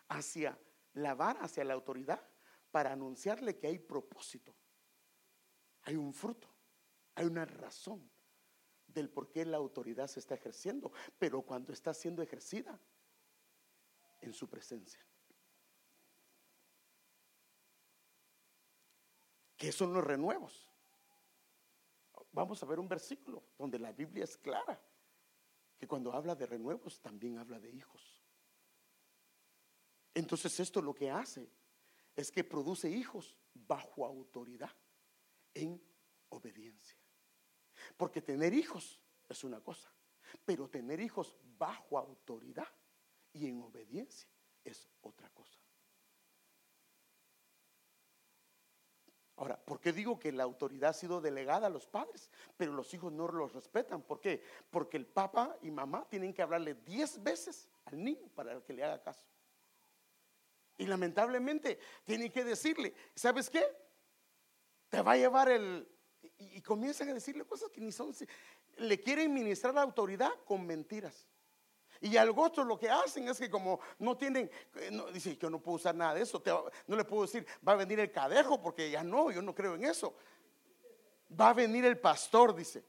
[0.07, 0.55] hacia
[0.93, 2.23] la vara, hacia la autoridad,
[2.69, 4.55] para anunciarle que hay propósito,
[5.81, 6.47] hay un fruto,
[7.15, 8.11] hay una razón
[8.95, 12.79] del por qué la autoridad se está ejerciendo, pero cuando está siendo ejercida
[14.21, 15.05] en su presencia.
[19.55, 20.69] ¿Qué son los renuevos?
[22.31, 24.81] Vamos a ver un versículo donde la Biblia es clara,
[25.77, 28.21] que cuando habla de renuevos también habla de hijos.
[30.13, 31.49] Entonces esto lo que hace
[32.15, 34.73] es que produce hijos bajo autoridad,
[35.53, 35.81] en
[36.29, 36.94] obediencia.
[37.97, 39.91] Porque tener hijos es una cosa,
[40.45, 42.67] pero tener hijos bajo autoridad
[43.33, 44.29] y en obediencia
[44.63, 45.59] es otra cosa.
[49.37, 52.93] Ahora, ¿por qué digo que la autoridad ha sido delegada a los padres, pero los
[52.93, 54.01] hijos no los respetan?
[54.01, 54.41] ¿Por qué?
[54.69, 58.83] Porque el papá y mamá tienen que hablarle diez veces al niño para que le
[58.83, 59.25] haga caso.
[60.77, 63.65] Y lamentablemente tienen que decirle, ¿sabes qué?
[64.87, 65.85] Te va a llevar el,
[66.37, 68.13] y, comienzan a decirle cosas que ni son,
[68.77, 71.27] le quieren ministrar la autoridad con mentiras.
[72.01, 75.59] Y al otro lo que hacen es que como no tienen, eh, dice, yo no
[75.59, 76.43] puedo usar nada de eso,
[76.87, 79.75] no le puedo decir, va a venir el cadejo, porque ya no, yo no creo
[79.75, 80.13] en eso.
[81.39, 82.83] Va a venir el pastor, dice,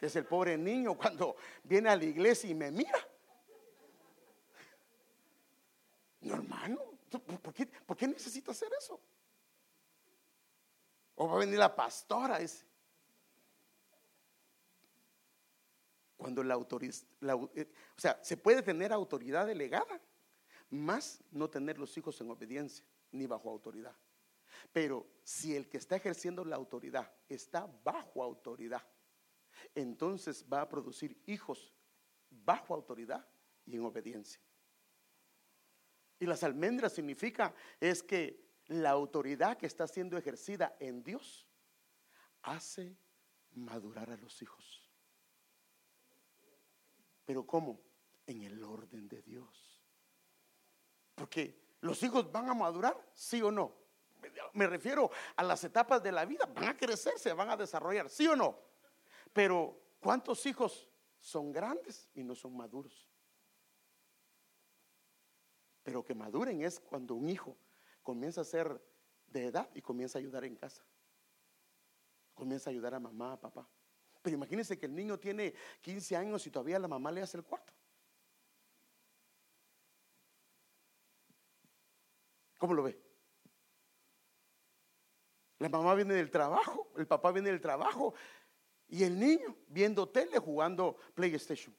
[0.00, 2.98] Es el pobre niño cuando viene a la iglesia y me mira.
[6.20, 6.80] No, hermano,
[7.42, 9.00] ¿por qué, ¿por qué necesita hacer eso?
[11.14, 12.69] O va a venir la pastora, dice.
[16.20, 16.94] Cuando la autoridad,
[17.54, 19.98] eh, o sea, se puede tener autoridad delegada,
[20.68, 23.96] más no tener los hijos en obediencia ni bajo autoridad.
[24.70, 28.86] Pero si el que está ejerciendo la autoridad está bajo autoridad,
[29.74, 31.72] entonces va a producir hijos
[32.28, 33.26] bajo autoridad
[33.64, 34.42] y en obediencia.
[36.18, 41.48] Y las almendras significa es que la autoridad que está siendo ejercida en Dios
[42.42, 42.94] hace
[43.52, 44.79] madurar a los hijos.
[47.30, 47.80] Pero ¿cómo?
[48.26, 49.80] En el orden de Dios.
[51.14, 53.72] Porque los hijos van a madurar, sí o no.
[54.54, 58.10] Me refiero a las etapas de la vida, van a crecer, se van a desarrollar,
[58.10, 58.58] sí o no.
[59.32, 60.90] Pero ¿cuántos hijos
[61.20, 63.08] son grandes y no son maduros?
[65.84, 67.56] Pero que maduren es cuando un hijo
[68.02, 68.84] comienza a ser
[69.28, 70.84] de edad y comienza a ayudar en casa.
[72.34, 73.70] Comienza a ayudar a mamá, a papá.
[74.22, 77.44] Pero imagínense que el niño tiene 15 años y todavía la mamá le hace el
[77.44, 77.72] cuarto.
[82.58, 83.00] ¿Cómo lo ve?
[85.58, 88.14] La mamá viene del trabajo, el papá viene del trabajo
[88.88, 91.74] y el niño viendo tele jugando PlayStation.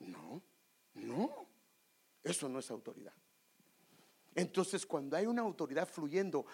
[0.00, 0.42] No,
[0.94, 1.48] no,
[2.22, 3.14] eso no es autoridad.
[4.34, 6.44] Entonces cuando hay una autoridad fluyendo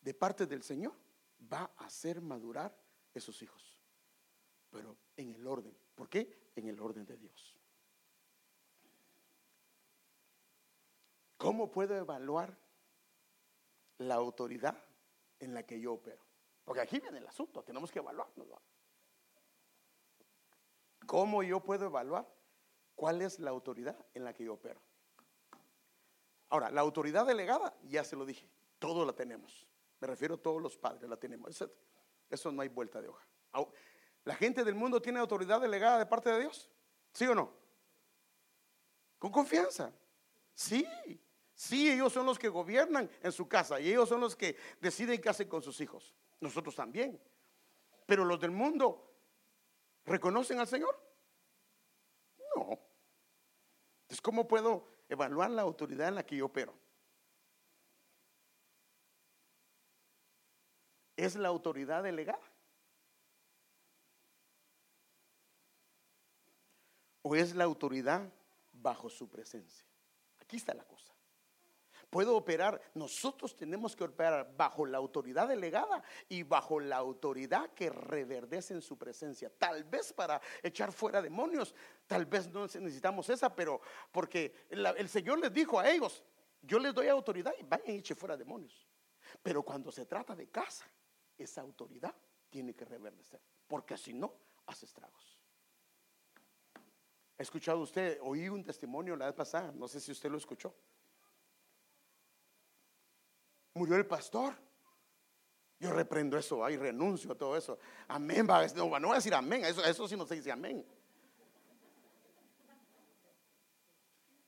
[0.00, 0.94] de parte del Señor,
[1.40, 2.76] va a hacer madurar
[3.14, 3.80] esos hijos.
[4.70, 5.76] Pero en el orden.
[5.94, 6.50] ¿Por qué?
[6.54, 7.56] En el orden de Dios.
[11.36, 12.56] ¿Cómo puedo evaluar
[13.98, 14.76] la autoridad
[15.38, 16.22] en la que yo opero?
[16.64, 18.46] Porque aquí viene el asunto, tenemos que evaluarnos.
[21.06, 22.28] ¿Cómo yo puedo evaluar
[22.94, 24.80] cuál es la autoridad en la que yo opero?
[26.50, 28.48] Ahora, la autoridad delegada, ya se lo dije,
[28.78, 29.66] todos la tenemos.
[30.00, 31.50] Me refiero a todos los padres, la tenemos.
[31.50, 31.70] Eso,
[32.28, 33.26] eso no hay vuelta de hoja.
[34.24, 36.70] ¿La gente del mundo tiene autoridad delegada de parte de Dios?
[37.12, 37.52] ¿Sí o no?
[39.18, 39.92] Con confianza.
[40.54, 40.86] Sí,
[41.54, 45.20] sí, ellos son los que gobiernan en su casa y ellos son los que deciden
[45.20, 46.14] qué hacen con sus hijos.
[46.40, 47.20] Nosotros también.
[48.06, 49.14] Pero los del mundo,
[50.04, 50.98] ¿reconocen al Señor?
[52.56, 52.78] No.
[54.02, 56.74] Entonces, ¿cómo puedo evaluar la autoridad en la que yo opero?
[61.24, 62.40] Es la autoridad delegada.
[67.22, 68.32] ¿O es la autoridad
[68.72, 69.84] bajo su presencia?
[70.40, 71.12] Aquí está la cosa.
[72.08, 77.90] Puedo operar, nosotros tenemos que operar bajo la autoridad delegada y bajo la autoridad que
[77.90, 79.52] reverdece en su presencia.
[79.58, 81.74] Tal vez para echar fuera demonios,
[82.06, 83.80] tal vez no necesitamos esa, pero
[84.10, 86.24] porque el Señor les dijo a ellos,
[86.62, 88.88] yo les doy autoridad y vayan y echen fuera demonios.
[89.42, 90.90] Pero cuando se trata de casa,
[91.42, 92.14] esa autoridad
[92.48, 94.32] tiene que reverdecer, porque si no,
[94.66, 95.38] hace estragos.
[97.38, 98.18] ¿Ha escuchado usted?
[98.22, 100.74] Oí un testimonio la vez pasada, no sé si usted lo escuchó.
[103.74, 104.54] Murió el pastor.
[105.78, 107.78] Yo reprendo eso, ahí renuncio a todo eso.
[108.08, 110.84] Amén, va, no, no voy a decir amén, eso, eso sí no se dice amén.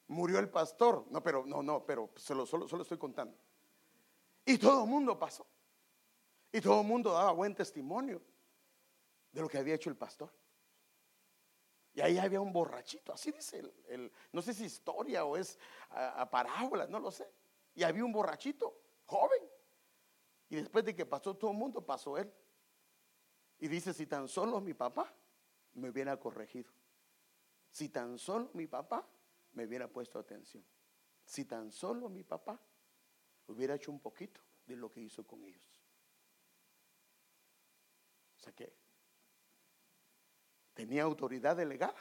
[0.08, 3.34] Murió el pastor, no, pero no, no, pero solo, solo, solo estoy contando.
[4.44, 5.46] Y todo el mundo pasó.
[6.52, 8.20] Y todo el mundo daba buen testimonio
[9.32, 10.30] de lo que había hecho el pastor.
[11.94, 15.58] Y ahí había un borrachito, así dice el, no sé si historia o es
[15.90, 17.30] a, parábola, no lo sé.
[17.74, 19.42] Y había un borrachito, joven.
[20.48, 22.32] Y después de que pasó todo el mundo, pasó él.
[23.58, 25.12] Y dice, si tan solo mi papá
[25.74, 26.70] me hubiera corregido.
[27.70, 29.06] Si tan solo mi papá
[29.52, 30.64] me hubiera puesto atención.
[31.24, 32.58] Si tan solo mi papá
[33.46, 35.71] hubiera hecho un poquito de lo que hizo con ellos.
[38.42, 38.74] O sea que
[40.74, 41.94] tenía autoridad delegada,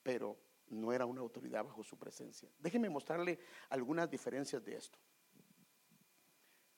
[0.00, 2.48] pero no era una autoridad bajo su presencia.
[2.60, 3.40] Déjeme mostrarle
[3.70, 4.96] algunas diferencias de esto.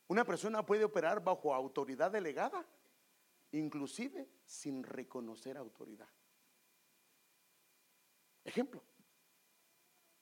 [0.08, 2.64] Una persona puede operar bajo autoridad delegada,
[3.52, 6.08] inclusive sin reconocer autoridad.
[8.42, 8.82] Ejemplo,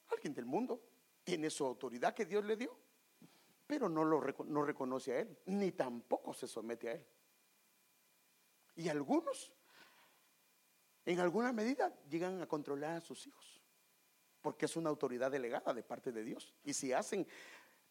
[0.08, 0.82] alguien del mundo
[1.22, 2.76] tiene su autoridad que Dios le dio,
[3.64, 7.06] pero no lo no reconoce a él, ni tampoco se somete a él.
[8.78, 9.52] Y algunos,
[11.04, 13.60] en alguna medida, llegan a controlar a sus hijos,
[14.40, 16.54] porque es una autoridad delegada de parte de Dios.
[16.62, 17.26] Y si hacen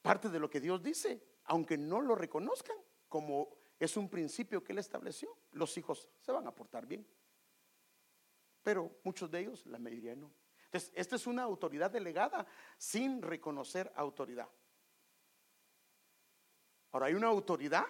[0.01, 2.77] parte de lo que Dios dice, aunque no lo reconozcan,
[3.09, 5.37] como es un principio que él estableció.
[5.51, 7.05] Los hijos se van a portar bien.
[8.63, 10.33] Pero muchos de ellos, la mayoría no.
[10.67, 14.47] Entonces, esta es una autoridad delegada sin reconocer autoridad.
[16.93, 17.85] Ahora, hay una autoridad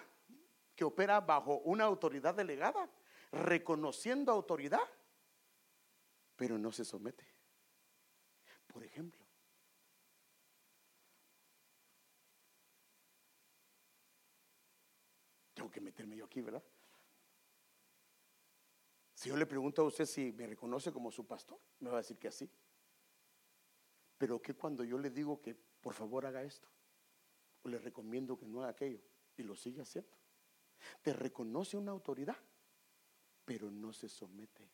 [0.78, 2.88] que opera bajo una autoridad delegada,
[3.32, 4.78] reconociendo autoridad,
[6.36, 7.26] pero no se somete.
[8.68, 9.26] Por ejemplo,
[15.52, 16.62] tengo que meterme yo aquí, ¿verdad?
[19.14, 22.02] Si yo le pregunto a usted si me reconoce como su pastor, me va a
[22.02, 22.48] decir que así.
[24.16, 26.68] Pero que cuando yo le digo que por favor haga esto,
[27.64, 29.02] o le recomiendo que no haga aquello,
[29.36, 30.17] y lo sigue haciendo,
[31.02, 32.36] te reconoce una autoridad,
[33.44, 34.70] pero no se somete.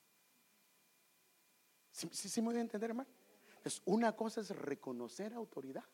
[1.91, 3.09] ¿Sí, sí, me voy a entender, hermano?
[3.57, 5.85] Entonces, una cosa es reconocer autoridad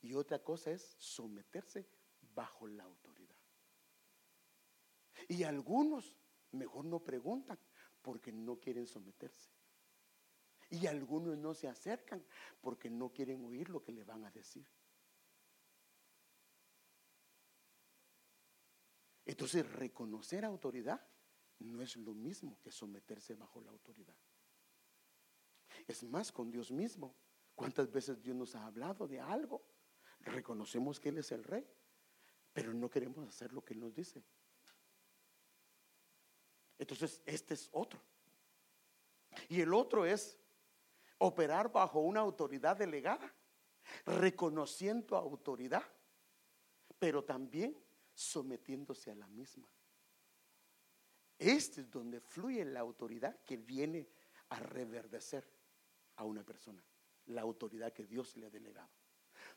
[0.00, 1.86] y otra cosa es someterse
[2.34, 3.36] bajo la autoridad.
[5.28, 6.16] Y algunos
[6.52, 7.58] mejor no preguntan
[8.00, 9.50] porque no quieren someterse.
[10.70, 12.24] Y algunos no se acercan
[12.60, 14.66] porque no quieren oír lo que le van a decir.
[19.38, 21.00] Entonces, reconocer autoridad
[21.60, 24.16] no es lo mismo que someterse bajo la autoridad.
[25.86, 27.14] Es más, con Dios mismo.
[27.54, 29.64] ¿Cuántas veces Dios nos ha hablado de algo?
[30.18, 31.64] Reconocemos que Él es el rey,
[32.52, 34.24] pero no queremos hacer lo que Él nos dice.
[36.76, 38.02] Entonces, este es otro.
[39.48, 40.36] Y el otro es
[41.18, 43.32] operar bajo una autoridad delegada,
[44.04, 45.84] reconociendo autoridad,
[46.98, 47.80] pero también
[48.18, 49.68] sometiéndose a la misma.
[51.38, 54.08] Este es donde fluye la autoridad que viene
[54.48, 55.48] a reverdecer
[56.16, 56.84] a una persona,
[57.26, 58.90] la autoridad que Dios le ha delegado.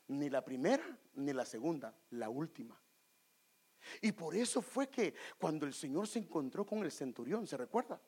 [0.09, 0.83] Ni la primera
[1.15, 2.79] ni la segunda, la última.
[3.99, 7.99] Y por eso fue que cuando el Señor se encontró con el centurión, ¿se recuerda?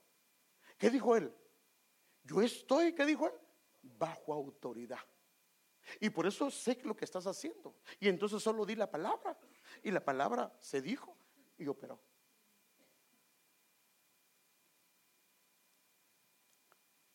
[0.78, 1.34] ¿Qué dijo él?
[2.24, 3.34] Yo estoy, ¿qué dijo él?
[3.82, 5.00] Bajo autoridad.
[6.00, 7.76] Y por eso sé lo que estás haciendo.
[8.00, 9.36] Y entonces solo di la palabra.
[9.82, 11.16] Y la palabra se dijo
[11.58, 12.00] y operó.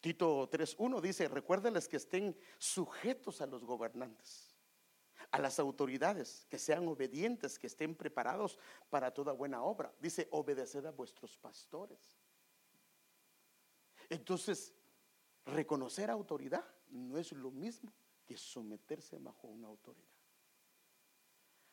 [0.00, 4.56] Tito 3.1 dice, recuérdenles que estén sujetos a los gobernantes,
[5.30, 8.58] a las autoridades, que sean obedientes, que estén preparados
[8.90, 9.92] para toda buena obra.
[10.00, 12.16] Dice, obedeced a vuestros pastores.
[14.08, 14.72] Entonces,
[15.44, 17.92] reconocer autoridad no es lo mismo
[18.24, 20.08] que someterse bajo una autoridad.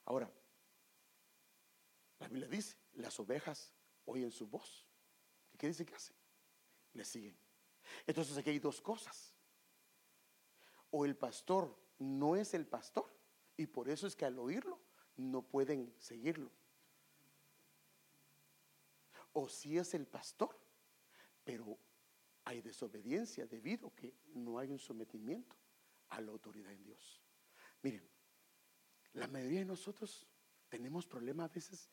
[0.05, 0.31] Ahora,
[2.19, 3.73] la Biblia dice, las ovejas
[4.05, 4.87] oyen su voz.
[5.57, 6.15] qué dice que hacen?
[6.93, 7.37] Le siguen.
[8.07, 9.33] Entonces aquí hay dos cosas.
[10.91, 13.13] O el pastor no es el pastor
[13.57, 14.79] y por eso es que al oírlo
[15.17, 16.51] no pueden seguirlo.
[19.33, 20.57] O si es el pastor,
[21.43, 21.77] pero
[22.45, 25.55] hay desobediencia debido a que no hay un sometimiento
[26.09, 27.21] a la autoridad en Dios.
[27.81, 28.07] Miren,
[29.13, 30.27] la mayoría de nosotros
[30.69, 31.89] tenemos problemas a veces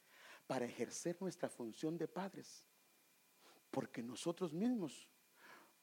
[0.47, 2.65] para ejercer nuestra función de padres,
[3.71, 5.09] porque nosotros mismos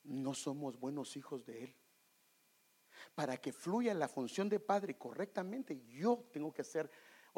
[0.03, 1.75] no somos buenos hijos de Él.
[3.15, 6.89] Para que fluya la función de padre correctamente, yo tengo que ser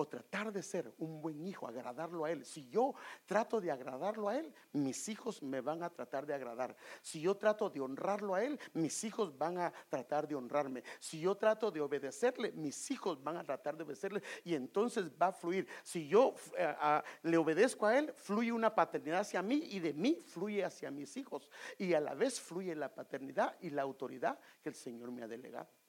[0.02, 2.44] o tratar de ser un buen hijo, agradarlo a Él.
[2.44, 2.94] Si yo
[3.26, 6.76] trato de agradarlo a Él, mis hijos me van a tratar de agradar.
[7.02, 10.84] Si yo trato de honrarlo a Él, mis hijos van a tratar de honrarme.
[11.00, 15.28] Si yo trato de obedecerle, mis hijos van a tratar de obedecerle y entonces va
[15.28, 15.68] a fluir.
[15.84, 16.76] Si yo eh,
[17.24, 21.16] le obedezco a Él, fluye una paternidad hacia mí y de mí fluye hacia mis
[21.16, 21.48] hijos.
[21.78, 25.28] Y a la vez fluye la paternidad y la autoridad que el Señor me ha
[25.28, 25.81] delegado.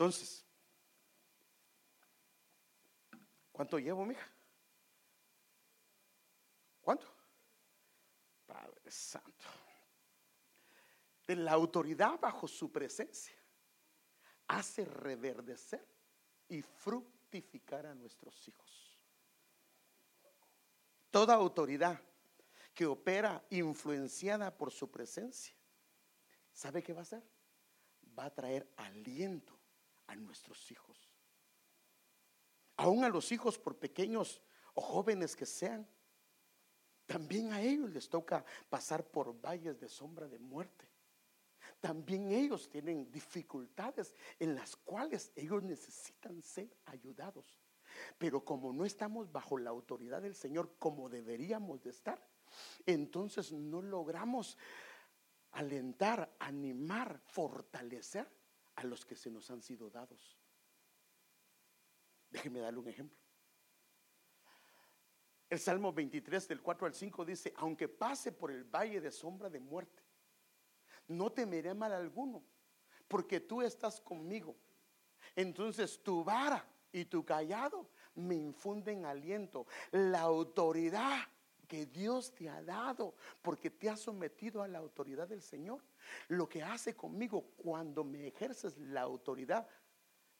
[0.00, 0.42] Entonces,
[3.52, 4.26] ¿cuánto llevo, mija?
[6.80, 7.06] ¿Cuánto?
[8.46, 9.44] Padre Santo.
[11.26, 13.36] La autoridad bajo su presencia
[14.46, 15.86] hace reverdecer
[16.48, 18.98] y fructificar a nuestros hijos.
[21.10, 22.00] Toda autoridad
[22.72, 25.54] que opera influenciada por su presencia,
[26.54, 27.22] ¿sabe qué va a hacer?
[28.18, 29.59] Va a traer aliento
[30.10, 31.08] a nuestros hijos.
[32.76, 34.42] Aún a los hijos, por pequeños
[34.74, 35.86] o jóvenes que sean,
[37.06, 40.88] también a ellos les toca pasar por valles de sombra de muerte.
[41.80, 47.58] También ellos tienen dificultades en las cuales ellos necesitan ser ayudados.
[48.18, 52.20] Pero como no estamos bajo la autoridad del Señor como deberíamos de estar,
[52.86, 54.56] entonces no logramos
[55.52, 58.39] alentar, animar, fortalecer
[58.80, 60.38] a los que se nos han sido dados.
[62.30, 63.18] Déjeme darle un ejemplo.
[65.50, 69.50] El Salmo 23 del 4 al 5 dice, aunque pase por el valle de sombra
[69.50, 70.02] de muerte,
[71.08, 72.42] no temeré mal alguno,
[73.06, 74.56] porque tú estás conmigo.
[75.36, 79.66] Entonces tu vara y tu callado me infunden aliento.
[79.90, 81.28] La autoridad
[81.70, 85.80] que Dios te ha dado, porque te has sometido a la autoridad del Señor,
[86.26, 89.68] lo que hace conmigo cuando me ejerces la autoridad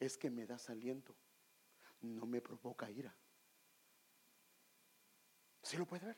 [0.00, 1.14] es que me das aliento,
[2.00, 3.14] no me provoca ira.
[5.62, 6.16] ¿Sí lo puede ver?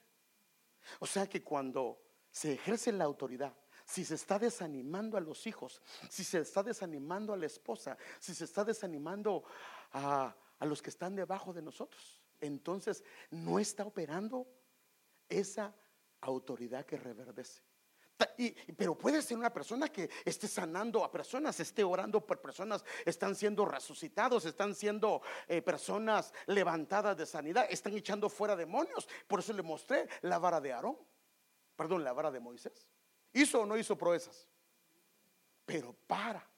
[1.00, 2.00] O sea que cuando
[2.30, 3.54] se ejerce la autoridad,
[3.84, 8.34] si se está desanimando a los hijos, si se está desanimando a la esposa, si
[8.34, 9.44] se está desanimando
[9.92, 14.48] a, a los que están debajo de nosotros, entonces no está operando
[15.41, 15.74] esa
[16.20, 17.62] autoridad que reverdece
[18.76, 23.35] pero puede ser una persona que esté sanando a personas, esté orando por personas, están
[23.35, 29.09] siendo resucitados, están siendo eh, personas levantadas de sanidad, están echando fuera demonios.
[29.26, 30.99] Por eso le mostré la vara de Aarón,
[31.76, 32.89] perdón, la vara de Moisés.
[33.33, 34.49] ¿Hizo o no hizo proezas?
[35.64, 36.49] Pero para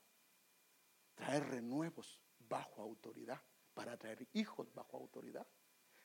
[1.14, 3.40] traer renuevos bajo autoridad,
[3.72, 5.46] para traer hijos bajo autoridad,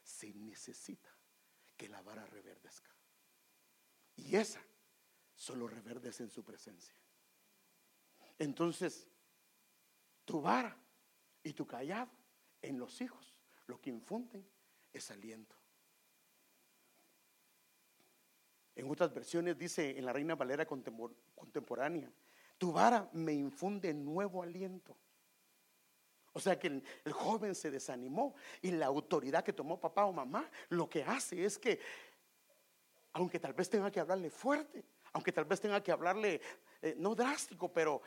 [0.03, 1.09] se necesita
[1.79, 2.93] que la vara reverdezca.
[4.17, 4.61] Y esa
[5.33, 6.93] solo reverdece en su presencia.
[8.37, 9.07] Entonces,
[10.25, 10.77] tu vara
[11.41, 12.11] y tu callado
[12.61, 13.33] en los hijos
[13.67, 14.45] lo que infunden
[14.91, 15.55] es aliento.
[18.75, 22.11] En otras versiones dice en la Reina Valera contemporánea,
[22.57, 24.97] tu vara me infunde nuevo aliento.
[26.39, 26.67] O sea que
[27.03, 31.43] el, joven se desanimó y la autoridad que tomó papá o mamá lo que hace
[31.43, 31.81] es que,
[33.11, 36.39] aunque tal vez tenga que hablarle fuerte, aunque tal vez tenga que hablarle,
[36.81, 38.01] eh, no drástico, pero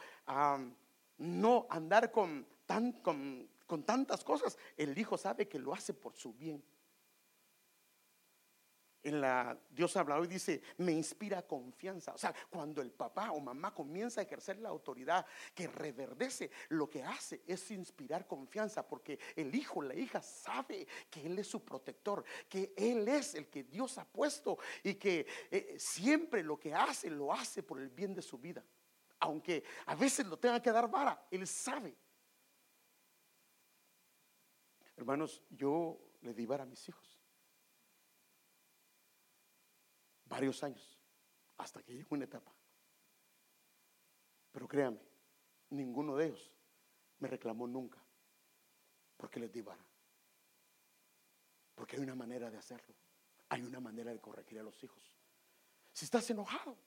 [1.19, 6.17] no andar con, tan, con, con tantas cosas, el hijo sabe que lo hace por
[6.17, 6.65] su bien
[9.03, 12.13] en la Dios habla hoy dice, me inspira confianza.
[12.13, 16.89] O sea, cuando el papá o mamá comienza a ejercer la autoridad que reverdece, lo
[16.89, 21.65] que hace es inspirar confianza porque el hijo, la hija sabe que él es su
[21.65, 26.75] protector, que él es el que Dios ha puesto y que eh, siempre lo que
[26.75, 28.65] hace lo hace por el bien de su vida.
[29.19, 31.97] Aunque a veces lo tenga que dar vara, él sabe.
[34.97, 37.12] Hermanos, yo le di vara a mis hijos.
[40.33, 40.99] Varios años,
[41.59, 42.51] hasta que llegó una etapa.
[44.51, 44.99] Pero créame,
[45.69, 46.51] ninguno de ellos
[47.19, 48.03] me reclamó nunca
[49.19, 49.85] porque les di vara.
[51.75, 52.95] Porque hay una manera de hacerlo.
[53.51, 55.03] Hay una manera de corregir a los hijos.
[55.93, 56.79] Si estás enojado,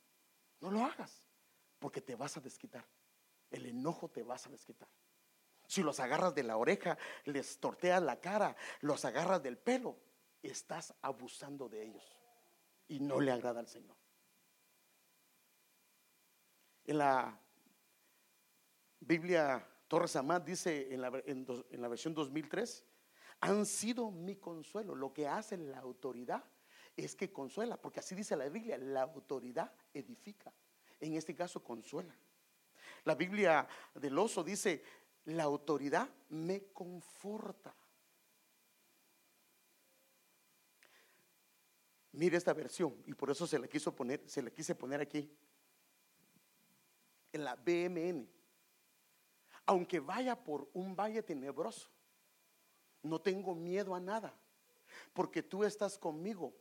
[0.60, 1.28] no lo hagas,
[1.78, 2.88] porque te vas a desquitar.
[3.52, 4.90] El enojo te vas a desquitar.
[5.68, 10.00] Si los agarras de la oreja, les torteas la cara, los agarras del pelo,
[10.42, 12.15] estás abusando de ellos
[12.88, 13.96] y no le agrada al Señor.
[16.86, 17.40] En la
[19.00, 22.86] Biblia Torres Amad dice en la, en la versión 2003,
[23.42, 24.96] han sido mi consuelo.
[24.96, 26.44] Lo que hace la autoridad
[26.96, 30.54] es que consuela, porque así dice la Biblia, la autoridad edifica.
[31.00, 32.16] En este caso, consuela.
[33.04, 34.84] La Biblia del oso dice,
[35.26, 37.76] la autoridad me conforta.
[42.16, 45.30] Mire esta versión y por eso se la quiso poner, se la quise poner aquí
[47.34, 48.26] en la BMN.
[49.66, 51.90] Aunque vaya por un valle tenebroso,
[53.04, 54.34] no tengo miedo a nada,
[55.14, 56.56] porque tú estás conmigo.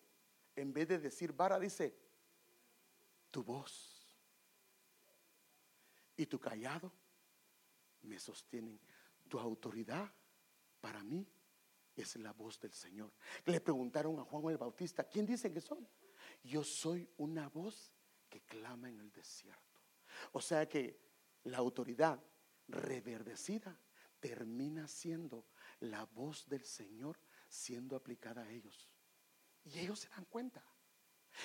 [0.57, 1.96] En vez de decir vara, dice
[3.30, 4.16] tu voz
[6.16, 6.90] y tu callado
[8.02, 8.80] me sostienen.
[9.28, 10.12] Tu autoridad
[10.80, 11.26] para mí
[12.03, 13.12] es la voz del Señor.
[13.45, 15.86] Le preguntaron a Juan el Bautista, ¿quién dice que son?
[16.42, 17.92] Yo soy una voz
[18.28, 19.80] que clama en el desierto.
[20.32, 20.99] O sea que
[21.45, 22.22] la autoridad
[22.68, 23.78] reverdecida
[24.20, 25.47] termina siendo
[25.80, 27.18] la voz del Señor
[27.49, 28.88] siendo aplicada a ellos.
[29.64, 30.64] Y ellos se dan cuenta.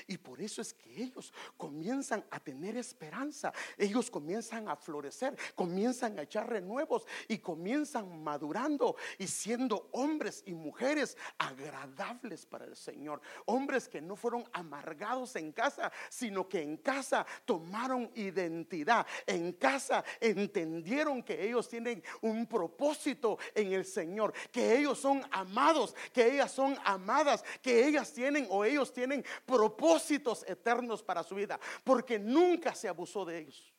[0.08, 6.18] Y por eso es que ellos comienzan a tener esperanza, ellos comienzan a florecer, comienzan
[6.20, 13.22] a echar renuevos y comienzan madurando y siendo hombres y mujeres agradables para el Señor.
[13.46, 20.04] Hombres que no fueron amargados en casa, sino que en casa tomaron identidad, en casa
[20.20, 26.52] entendieron que ellos tienen un propósito en el Señor, que ellos son amados, que ellas
[26.52, 32.20] son amadas, que ellas tienen o ellos tienen propósito propósitos eternos para su vida, porque
[32.20, 33.74] nunca se abusó de ellos.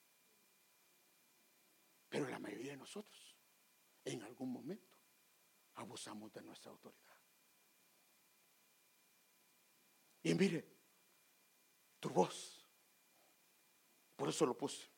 [2.09, 3.37] Pero la mayoría de nosotros,
[4.05, 4.97] en algún momento,
[5.75, 7.17] abusamos de nuestra autoridad.
[10.23, 10.67] Y mire,
[11.99, 12.67] tu voz,
[14.17, 14.89] por eso lo puse.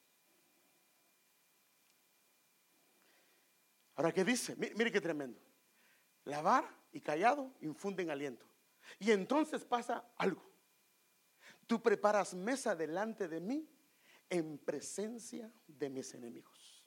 [3.96, 4.56] Ahora, ¿qué dice?
[4.56, 5.40] Mire, qué tremendo.
[6.24, 8.46] Lavar y callado infunden aliento.
[8.98, 10.51] Y entonces pasa algo.
[11.66, 13.68] Tú preparas mesa delante de mí
[14.28, 16.84] en presencia de mis enemigos.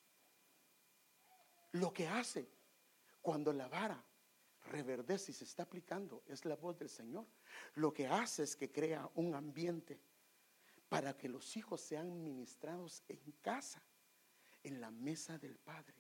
[1.74, 2.50] Lo que hace
[3.22, 4.04] cuando la vara
[4.68, 7.26] reverdece y se está aplicando es la voz del Señor.
[7.76, 10.00] Lo que hace es que crea un ambiente
[10.90, 13.82] para que los hijos sean ministrados en casa,
[14.64, 15.96] en la mesa del Padre.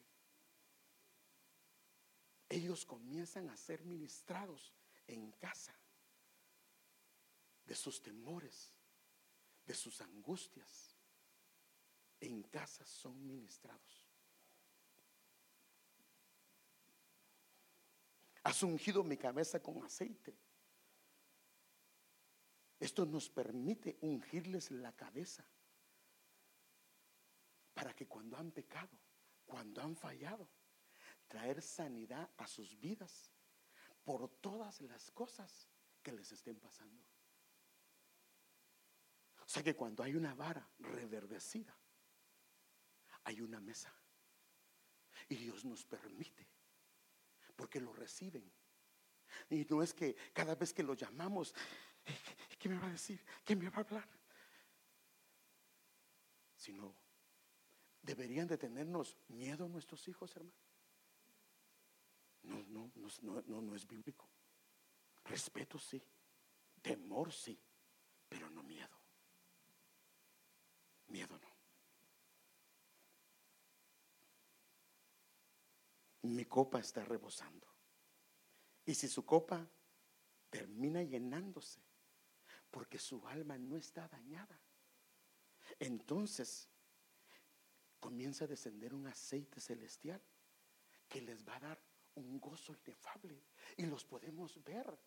[2.47, 4.73] Ellos comienzan a ser ministrados
[5.07, 5.75] en casa
[7.65, 8.73] de sus temores,
[9.65, 10.95] de sus angustias.
[12.19, 14.05] En casa son ministrados.
[18.43, 20.37] Has ungido mi cabeza con aceite.
[22.79, 25.45] Esto nos permite ungirles la cabeza
[27.73, 28.97] para que cuando han pecado,
[29.45, 30.47] cuando han fallado,
[31.27, 33.31] traer sanidad a sus vidas
[34.03, 35.67] por todas las cosas
[36.01, 37.04] que les estén pasando.
[39.45, 41.77] O sea que cuando hay una vara reverdecida,
[43.23, 43.93] hay una mesa.
[45.29, 46.47] Y Dios nos permite
[47.55, 48.51] porque lo reciben.
[49.49, 51.53] Y no es que cada vez que lo llamamos,
[52.59, 53.23] ¿qué me va a decir?
[53.43, 54.09] ¿Qué me va a hablar?
[56.55, 56.95] Sino,
[58.01, 60.55] deberían de tenernos miedo nuestros hijos, hermano.
[62.43, 62.91] No, no,
[63.21, 64.29] no, no, no es bíblico.
[65.25, 66.01] Respeto sí,
[66.81, 67.59] temor sí,
[68.29, 69.04] pero no miedo.
[71.15, 71.55] Miedo no.
[76.23, 77.67] mi copa está rebosando.
[78.85, 79.65] Y si su copa
[80.49, 81.81] termina llenándose,
[82.69, 84.59] porque su alma no está dañada,
[85.79, 86.67] entonces
[87.99, 90.21] comienza a descender un aceite celestial
[91.07, 91.81] que les va a dar
[92.15, 93.45] un gozo inefable.
[93.77, 94.99] Y los podemos ver,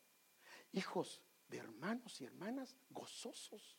[0.72, 3.76] hijos de hermanos y hermanas gozosos.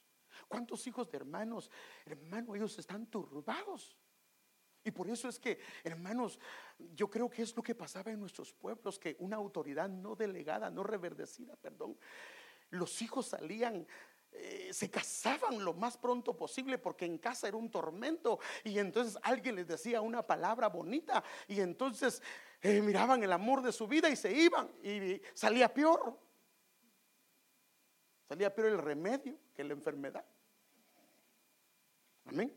[0.47, 1.71] ¿Cuántos hijos de hermanos,
[2.05, 3.97] hermanos, ellos están turbados?
[4.83, 6.39] Y por eso es que, hermanos,
[6.77, 10.69] yo creo que es lo que pasaba en nuestros pueblos, que una autoridad no delegada,
[10.69, 11.97] no reverdecida, perdón,
[12.69, 13.85] los hijos salían
[14.31, 19.17] eh, se casaban lo más pronto posible porque en casa era un tormento y entonces
[19.23, 22.21] alguien les decía una palabra bonita y entonces
[22.61, 26.28] eh, miraban el amor de su vida y se iban y salía peor.
[28.29, 30.23] Salía peor el remedio que la enfermedad.
[32.25, 32.55] Amén.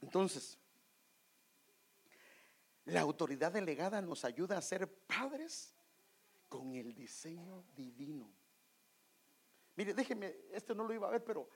[0.00, 0.58] Entonces,
[2.86, 5.74] la autoridad delegada nos ayuda a ser padres
[6.48, 8.32] con el diseño divino.
[9.76, 11.46] Mire, déjeme, este no lo iba a ver, pero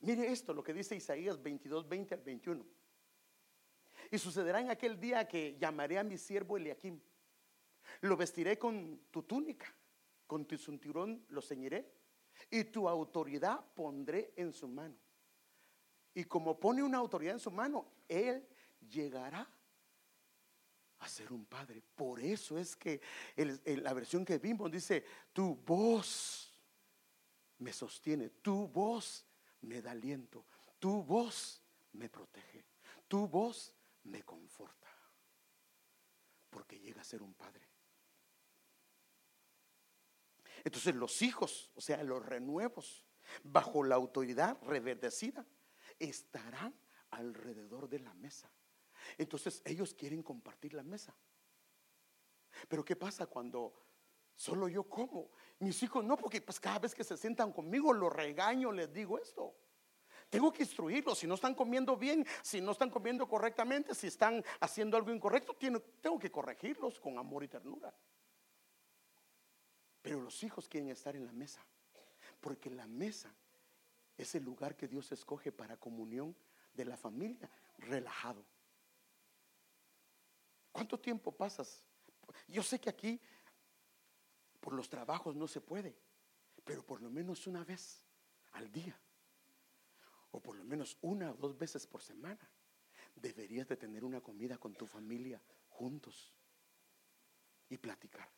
[0.00, 2.66] mire esto, lo que dice Isaías 22, 20 al 21.
[4.10, 6.98] Y sucederá en aquel día que llamaré a mi siervo Eliakim.
[8.00, 9.74] Lo vestiré con tu túnica,
[10.32, 11.92] con tu cinturón lo ceñiré,
[12.50, 14.96] y tu autoridad pondré en su mano.
[16.14, 18.48] Y como pone una autoridad en su mano, Él
[18.80, 19.46] llegará
[21.00, 21.82] a ser un padre.
[21.82, 23.02] Por eso es que
[23.66, 25.04] la versión que vimos dice,
[25.34, 26.50] tu voz
[27.58, 29.26] me sostiene, tu voz
[29.60, 30.46] me da aliento,
[30.78, 31.62] tu voz
[31.92, 32.64] me protege,
[33.06, 33.74] tu voz
[34.04, 34.88] me conforta.
[36.48, 37.71] Porque llega a ser un padre.
[40.64, 43.06] Entonces los hijos, o sea, los renuevos,
[43.42, 45.46] bajo la autoridad reverdecida,
[45.98, 46.74] estarán
[47.10, 48.50] alrededor de la mesa.
[49.18, 51.14] Entonces ellos quieren compartir la mesa.
[52.68, 53.74] Pero ¿qué pasa cuando
[54.34, 55.30] solo yo como?
[55.58, 59.18] Mis hijos no, porque pues cada vez que se sientan conmigo los regaño, les digo
[59.18, 59.54] esto.
[60.28, 64.42] Tengo que instruirlos, si no están comiendo bien, si no están comiendo correctamente, si están
[64.60, 65.54] haciendo algo incorrecto,
[66.00, 67.94] tengo que corregirlos con amor y ternura.
[70.02, 71.64] Pero los hijos quieren estar en la mesa,
[72.40, 73.32] porque la mesa
[74.16, 76.36] es el lugar que Dios escoge para comunión
[76.74, 77.48] de la familia,
[77.78, 78.44] relajado.
[80.72, 81.84] ¿Cuánto tiempo pasas?
[82.48, 83.20] Yo sé que aquí
[84.60, 85.96] por los trabajos no se puede,
[86.64, 88.02] pero por lo menos una vez
[88.52, 88.98] al día,
[90.30, 92.48] o por lo menos una o dos veces por semana,
[93.14, 96.32] deberías de tener una comida con tu familia juntos
[97.68, 98.28] y platicar.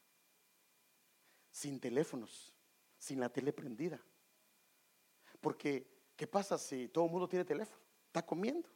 [1.55, 2.53] Sin teléfonos,
[2.99, 4.05] sin la tele prendida
[5.45, 5.87] porque,
[6.17, 7.79] ¿qué pasa si todo el mundo tiene teléfono?
[8.07, 8.67] Está comiendo.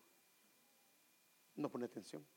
[1.54, 2.28] No pone atención.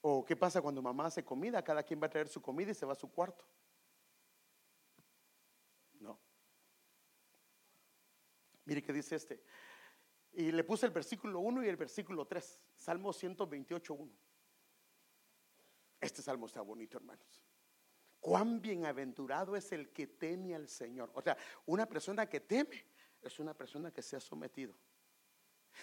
[0.00, 1.62] ¿O qué pasa cuando mamá hace comida?
[1.62, 3.44] Cada quien va a traer su comida y se va a su cuarto.
[6.00, 6.18] No.
[8.64, 9.44] Mire qué dice este.
[10.32, 12.64] Y le puse el versículo 1 y el versículo 3.
[12.74, 14.12] Salmo 128, 1.
[16.00, 17.44] Este salmo está bonito, hermanos.
[18.22, 21.10] Cuán bienaventurado es el que teme al Señor.
[21.12, 22.84] O sea, una persona que teme
[23.20, 24.76] es una persona que se ha sometido.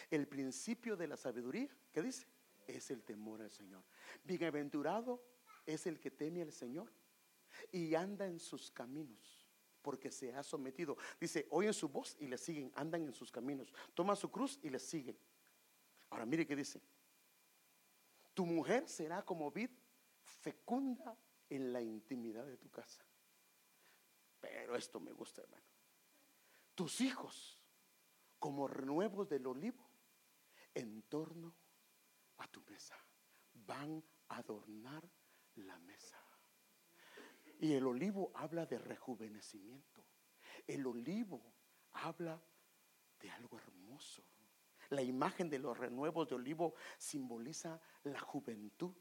[0.10, 2.26] El principio de la sabiduría, ¿qué dice?
[2.66, 3.84] Es el temor al Señor.
[4.24, 5.22] Bienaventurado
[5.66, 6.90] es el que teme al Señor
[7.74, 9.46] y anda en sus caminos,
[9.82, 10.96] porque se ha sometido.
[11.20, 13.74] Dice, oyen su voz y le siguen, andan en sus caminos.
[13.94, 15.18] Toma su cruz y le siguen.
[16.10, 16.80] Ahora mire qué dice.
[18.34, 19.72] Tu mujer será como vid
[20.24, 21.18] fecunda
[21.50, 23.04] en la intimidad de tu casa.
[24.39, 25.66] Pero esto me gusta, hermano.
[26.76, 27.60] Tus hijos
[28.39, 29.89] como renuevos del olivo
[30.74, 31.56] en torno
[32.38, 32.95] a tu mesa.
[33.54, 35.10] Van a adornar
[35.56, 36.18] la mesa.
[37.60, 40.06] Y el olivo habla de rejuvenecimiento.
[40.66, 41.54] El olivo
[41.91, 42.41] habla
[43.20, 44.24] de algo hermoso.
[44.89, 48.95] La imagen de los renuevos de olivo simboliza la juventud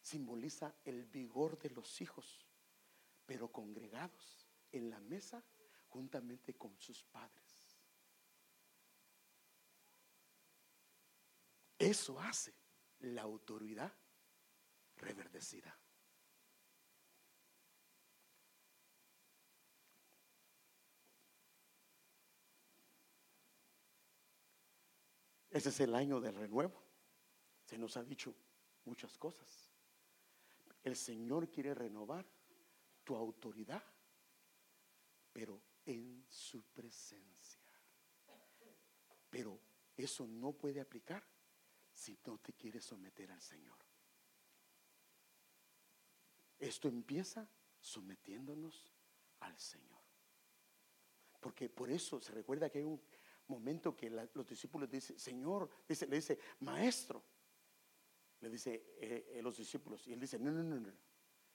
[0.00, 2.46] simboliza el vigor de los hijos,
[3.26, 5.44] pero congregados en la mesa
[5.88, 7.80] juntamente con sus padres.
[11.78, 12.54] Eso hace
[13.00, 13.92] la autoridad
[14.96, 15.76] reverdecida.
[25.50, 26.80] Ese es el año del renuevo.
[27.64, 28.34] Se nos ha dicho
[28.84, 29.69] muchas cosas.
[30.82, 32.26] El Señor quiere renovar
[33.04, 33.84] tu autoridad,
[35.32, 37.60] pero en su presencia.
[39.28, 39.60] Pero
[39.96, 41.24] eso no puede aplicar
[41.92, 43.76] si no te quieres someter al Señor.
[46.58, 47.48] Esto empieza
[47.80, 48.92] sometiéndonos
[49.40, 50.00] al Señor.
[51.40, 53.00] Porque por eso se recuerda que hay un
[53.48, 57.24] momento que los discípulos dicen, Señor, le dice, maestro,
[58.40, 60.06] le dice eh, eh, los discípulos.
[60.06, 60.92] Y él dice, no, no, no, no.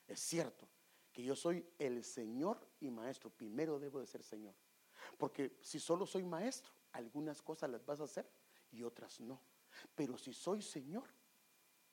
[0.07, 0.67] Es cierto
[1.11, 3.29] que yo soy el Señor y maestro.
[3.29, 4.53] Primero debo de ser Señor.
[5.17, 8.29] Porque si solo soy maestro, algunas cosas las vas a hacer
[8.71, 9.41] y otras no.
[9.95, 11.07] Pero si soy Señor,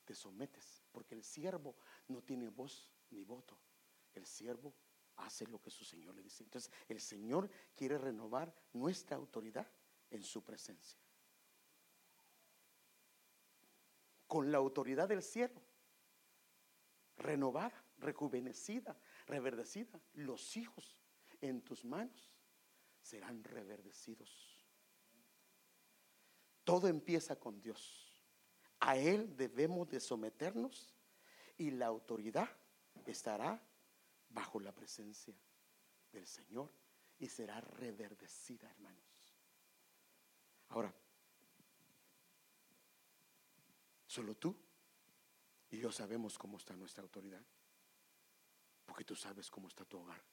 [0.05, 0.83] te sometes.
[0.91, 1.75] Porque el siervo
[2.07, 3.57] no tiene voz ni voto.
[4.13, 4.73] El siervo
[5.17, 6.43] hace lo que su Señor le dice.
[6.43, 9.67] Entonces, el Señor quiere renovar nuestra autoridad
[10.09, 10.99] en su presencia.
[14.33, 15.61] Con la autoridad del cielo,
[17.17, 20.01] renovada, rejuvenecida, reverdecida.
[20.13, 20.97] Los hijos
[21.39, 22.33] en tus manos
[22.99, 24.65] serán reverdecidos.
[26.63, 28.25] Todo empieza con Dios.
[28.79, 30.95] A Él debemos de someternos
[31.55, 32.49] y la autoridad
[33.05, 33.63] estará
[34.29, 35.35] bajo la presencia
[36.11, 36.73] del Señor
[37.19, 39.37] y será reverdecida, hermanos.
[40.69, 40.91] Ahora,
[44.13, 44.55] Solo tú
[45.71, 47.43] y yo sabemos cómo está nuestra autoridad.
[48.85, 50.23] Porque tú sabes cómo está tu hogar.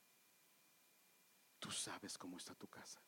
[1.58, 3.00] Tú sabes cómo está tu casa.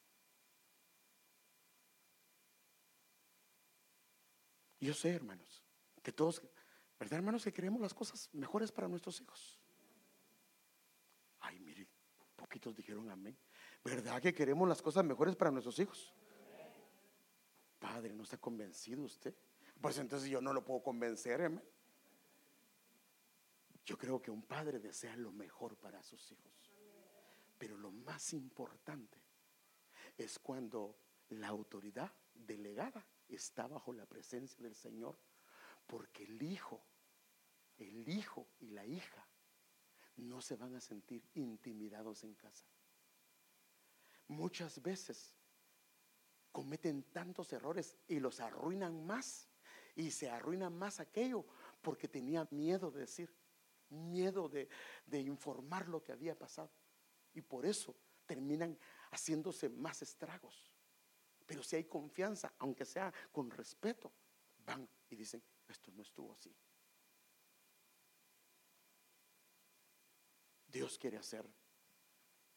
[4.80, 5.62] Yo sé, hermanos,
[6.02, 6.40] que todos,
[6.98, 9.60] ¿verdad, hermanos, que queremos las cosas mejores para nuestros hijos?
[11.40, 11.86] Ay, mire,
[12.34, 13.36] poquitos dijeron amén.
[13.84, 16.14] ¿Verdad que queremos las cosas mejores para nuestros hijos?
[17.78, 19.36] Padre, ¿no está convencido usted?
[19.82, 21.50] Pues entonces yo no lo puedo convencer.
[23.84, 26.72] Yo creo que un padre desea lo mejor para sus hijos.
[27.58, 29.18] Pero lo más importante
[30.16, 30.96] es cuando
[31.30, 35.18] la autoridad delegada está bajo la presencia del Señor,
[35.88, 36.80] porque el hijo,
[37.76, 39.26] el hijo y la hija
[40.16, 42.66] no se van a sentir intimidados en casa.
[44.28, 45.34] Muchas veces
[46.52, 49.48] cometen tantos errores y los arruinan más
[49.94, 51.44] y se arruina más aquello
[51.80, 53.34] porque tenía miedo de decir,
[53.90, 54.68] miedo de,
[55.20, 56.70] informar lo que había pasado.
[57.34, 57.94] Y por eso
[58.26, 58.78] terminan
[59.10, 60.70] haciéndose más estragos.
[61.46, 64.12] Pero si hay confianza, aunque sea con respeto,
[64.64, 66.54] van y dicen, esto no estuvo así.
[70.66, 71.46] Dios quiere hacer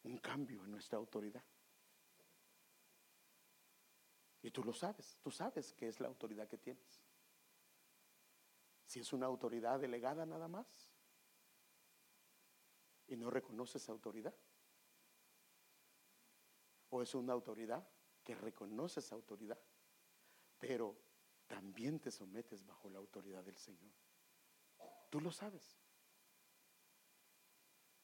[0.04, 1.44] un cambio en nuestra autoridad.
[4.42, 7.05] Y tú lo sabes, tú sabes que es la autoridad que tienes.
[8.86, 10.96] Si es una autoridad delegada nada más
[13.08, 14.34] y no reconoce esa autoridad.
[16.90, 17.88] O es una autoridad
[18.24, 19.60] que reconoce esa autoridad,
[20.60, 20.96] pero
[21.48, 23.94] también te sometes bajo la autoridad del Señor.
[25.10, 25.78] Tú lo sabes.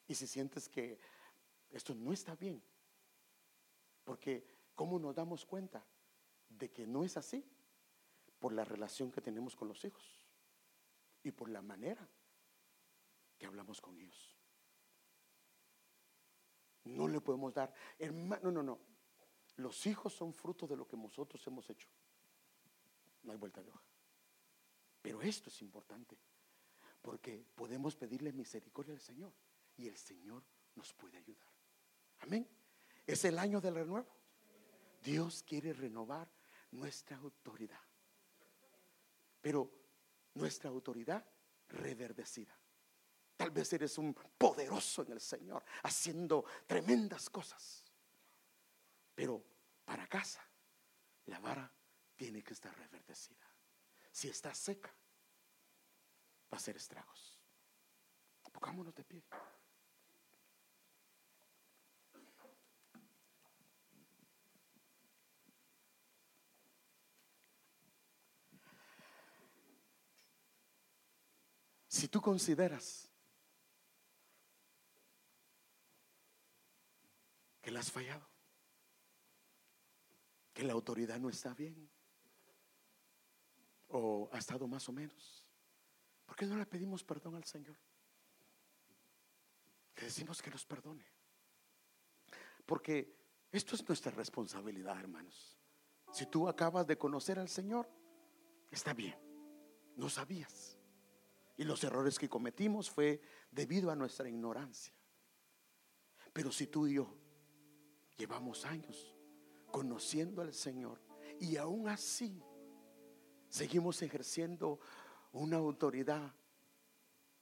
[0.06, 0.98] Y si sientes que
[1.70, 2.62] esto no está bien,
[4.04, 5.84] porque ¿cómo nos damos cuenta
[6.48, 7.44] de que no es así?
[8.38, 10.21] Por la relación que tenemos con los hijos
[11.22, 12.08] y por la manera
[13.38, 14.36] que hablamos con ellos.
[16.84, 18.80] No le podemos dar, hermano, no, no, no.
[19.56, 21.88] Los hijos son fruto de lo que nosotros hemos hecho.
[23.22, 23.84] No hay vuelta de hoja.
[25.00, 26.18] Pero esto es importante,
[27.00, 29.32] porque podemos pedirle misericordia al Señor
[29.76, 30.44] y el Señor
[30.74, 31.48] nos puede ayudar.
[32.20, 32.48] Amén.
[33.06, 34.16] Es el año del renuevo.
[35.02, 36.30] Dios quiere renovar
[36.70, 37.80] nuestra autoridad.
[39.40, 39.81] Pero
[40.34, 41.24] nuestra autoridad
[41.68, 42.56] reverdecida.
[43.36, 47.84] Tal vez eres un poderoso en el Señor, haciendo tremendas cosas.
[49.14, 49.44] Pero
[49.84, 50.42] para casa,
[51.26, 51.70] la vara
[52.14, 53.46] tiene que estar reverdecida.
[54.10, 54.94] Si está seca,
[56.52, 57.40] va a ser estragos.
[58.52, 59.24] Pongámonos de pie.
[71.92, 73.06] Si tú consideras
[77.60, 78.26] que la has fallado,
[80.54, 81.90] que la autoridad no está bien
[83.88, 85.46] o ha estado más o menos,
[86.24, 87.76] ¿por qué no le pedimos perdón al Señor?
[89.96, 91.04] Le decimos que nos perdone.
[92.64, 93.14] Porque
[93.50, 95.58] esto es nuestra responsabilidad, hermanos.
[96.10, 97.86] Si tú acabas de conocer al Señor,
[98.70, 99.18] está bien,
[99.94, 100.78] no sabías.
[101.56, 104.94] Y los errores que cometimos fue debido a nuestra ignorancia.
[106.32, 107.14] Pero si tú y yo
[108.16, 109.14] llevamos años
[109.70, 111.00] conociendo al Señor
[111.40, 112.42] y aún así
[113.48, 114.80] seguimos ejerciendo
[115.32, 116.34] una autoridad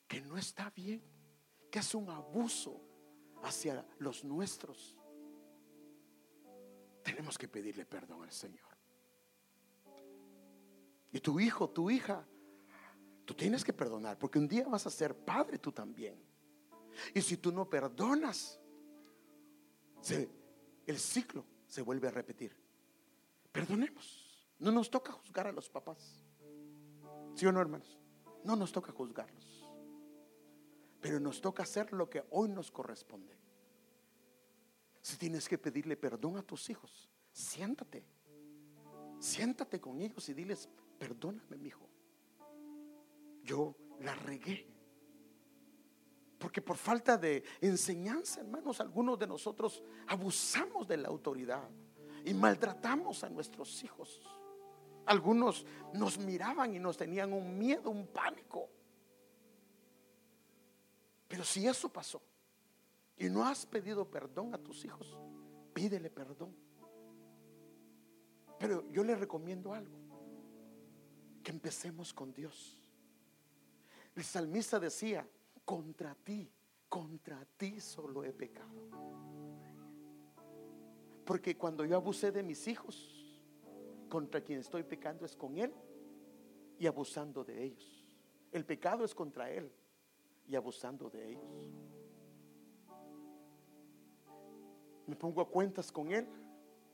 [0.08, 1.02] que no está bien,
[1.70, 2.80] que es un abuso
[3.42, 4.96] hacia los nuestros,
[7.02, 8.70] tenemos que pedirle perdón al Señor.
[11.12, 12.26] Y tu hijo, tu hija,
[13.30, 16.20] Tú tienes que perdonar porque un día vas a ser padre tú también.
[17.14, 18.58] Y si tú no perdonas,
[20.84, 22.52] el ciclo se vuelve a repetir.
[23.52, 24.48] Perdonemos.
[24.58, 26.24] No nos toca juzgar a los papás.
[27.36, 28.00] ¿Sí o no, hermanos?
[28.42, 29.64] No nos toca juzgarlos.
[31.00, 33.38] Pero nos toca hacer lo que hoy nos corresponde.
[35.02, 38.04] Si tienes que pedirle perdón a tus hijos, siéntate.
[39.20, 40.68] Siéntate con ellos y diles,
[40.98, 41.89] perdóname, mi hijo
[43.50, 44.66] yo la regué.
[46.38, 51.68] Porque por falta de enseñanza, hermanos, algunos de nosotros abusamos de la autoridad
[52.24, 54.22] y maltratamos a nuestros hijos.
[55.04, 58.70] Algunos nos miraban y nos tenían un miedo, un pánico.
[61.28, 62.22] Pero si eso pasó
[63.18, 65.18] y no has pedido perdón a tus hijos,
[65.74, 66.54] pídele perdón.
[68.58, 69.98] Pero yo le recomiendo algo,
[71.42, 72.79] que empecemos con Dios.
[74.14, 75.26] El salmista decía,
[75.64, 76.50] contra ti,
[76.88, 78.88] contra ti solo he pecado.
[81.24, 83.40] Porque cuando yo abusé de mis hijos,
[84.08, 85.72] contra quien estoy pecando es con Él
[86.78, 88.06] y abusando de ellos.
[88.50, 89.70] El pecado es contra Él
[90.48, 91.70] y abusando de ellos.
[95.06, 96.26] Me pongo a cuentas con Él,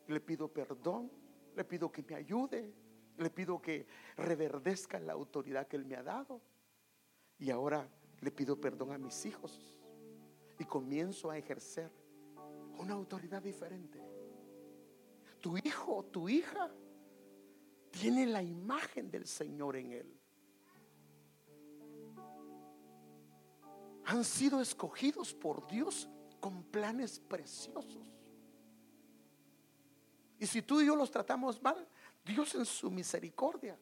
[0.06, 1.10] le pido perdón,
[1.54, 2.74] le pido que me ayude,
[3.16, 3.86] le pido que
[4.16, 6.40] reverdezca la autoridad que Él me ha dado.
[7.38, 7.88] Y ahora
[8.20, 9.78] le pido perdón a mis hijos
[10.58, 11.90] y comienzo a ejercer
[12.78, 14.00] una autoridad diferente.
[15.40, 16.70] Tu hijo o tu hija
[17.90, 20.20] tiene la imagen del Señor en él.
[24.06, 26.08] Han sido escogidos por Dios
[26.40, 28.12] con planes preciosos.
[30.38, 31.88] Y si tú y yo los tratamos mal,
[32.24, 33.78] Dios en su misericordia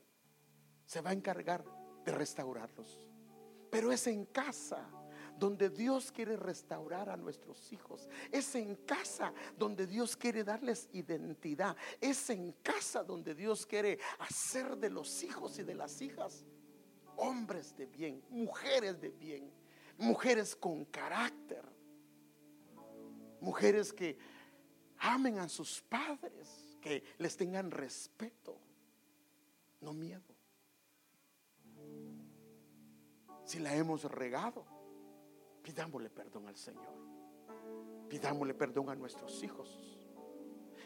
[0.87, 1.65] se va a encargar
[2.05, 3.09] de restaurarlos.
[3.75, 4.89] Pero es en casa
[5.37, 8.09] donde Dios quiere restaurar a nuestros hijos.
[8.31, 11.77] Es en casa donde Dios quiere darles identidad.
[12.01, 16.45] Es en casa donde Dios quiere hacer de los hijos y de las hijas
[17.17, 19.51] hombres de bien, mujeres de bien,
[19.99, 21.65] mujeres con carácter,
[23.41, 24.17] mujeres que
[24.99, 28.57] amen a sus padres, que les tengan respeto,
[29.81, 30.34] no miedo.
[33.45, 34.65] Si la hemos regado,
[35.63, 36.95] pidámosle perdón al Señor.
[38.09, 39.99] Pidámosle perdón a nuestros hijos.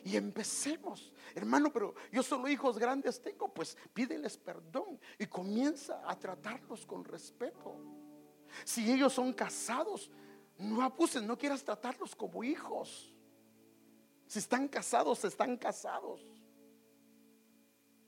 [0.05, 6.19] Y empecemos, hermano, pero yo solo hijos grandes tengo, pues pídeles perdón y comienza a
[6.19, 7.77] tratarlos con respeto.
[8.65, 10.11] Si ellos son casados,
[10.57, 13.15] no abuses, no quieras tratarlos como hijos.
[14.27, 16.27] Si están casados, están casados.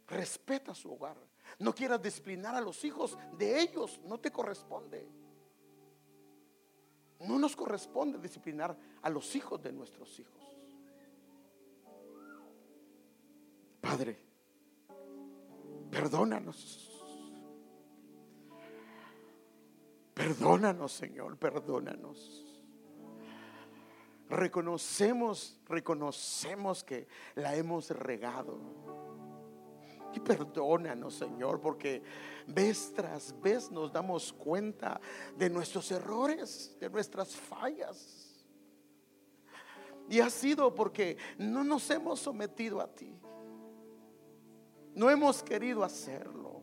[0.06, 1.16] Respeta su hogar.
[1.58, 5.06] No quieras disciplinar a los hijos de ellos, no te corresponde.
[7.20, 10.40] No nos corresponde disciplinar a los hijos de nuestros hijos.
[13.80, 14.18] Padre,
[15.90, 16.86] perdónanos.
[20.14, 22.46] Perdónanos, Señor, perdónanos.
[24.28, 28.58] Reconocemos, reconocemos que la hemos regado.
[30.12, 32.02] Y perdónanos, Señor, porque
[32.46, 35.00] vez tras vez nos damos cuenta
[35.36, 38.46] de nuestros errores, de nuestras fallas.
[40.08, 43.16] Y ha sido porque no nos hemos sometido a ti.
[44.94, 46.62] No hemos querido hacerlo.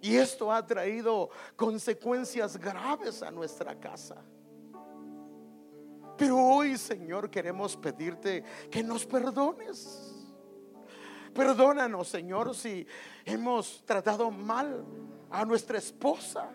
[0.00, 4.16] Y esto ha traído consecuencias graves a nuestra casa.
[6.16, 10.15] Pero hoy, Señor, queremos pedirte que nos perdones.
[11.36, 12.86] Perdónanos, Señor, si
[13.26, 14.84] hemos tratado mal
[15.30, 16.48] a nuestra esposa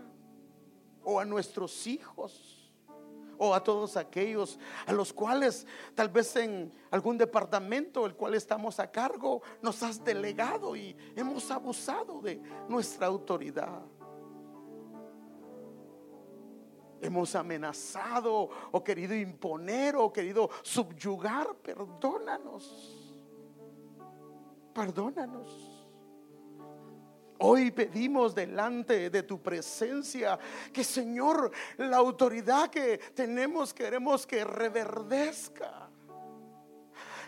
[1.03, 2.73] o a nuestros hijos
[3.37, 4.57] o a todos aquellos
[4.87, 10.03] a los cuales tal vez en algún departamento el cual estamos a cargo nos has
[10.03, 13.83] delegado y hemos abusado de nuestra autoridad.
[17.01, 21.55] Hemos amenazado o querido imponer o querido subyugar.
[21.55, 23.00] Perdónanos.
[24.73, 25.71] Perdónanos.
[27.43, 30.37] Hoy pedimos delante de tu presencia
[30.71, 35.89] que Señor, la autoridad que tenemos queremos que reverdezca.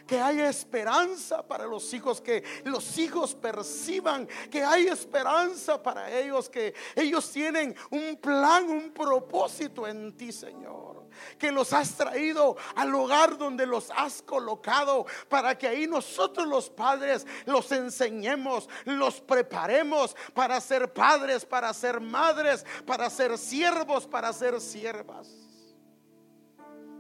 [0.05, 6.49] Que haya esperanza para los hijos, que los hijos perciban que hay esperanza para ellos,
[6.49, 10.92] que ellos tienen un plan, un propósito en ti, Señor
[11.38, 16.70] que los has traído al hogar donde los has colocado para que ahí nosotros los
[16.70, 24.32] padres los enseñemos, los preparemos para ser padres, para ser madres, para ser siervos, para
[24.34, 25.30] ser siervas.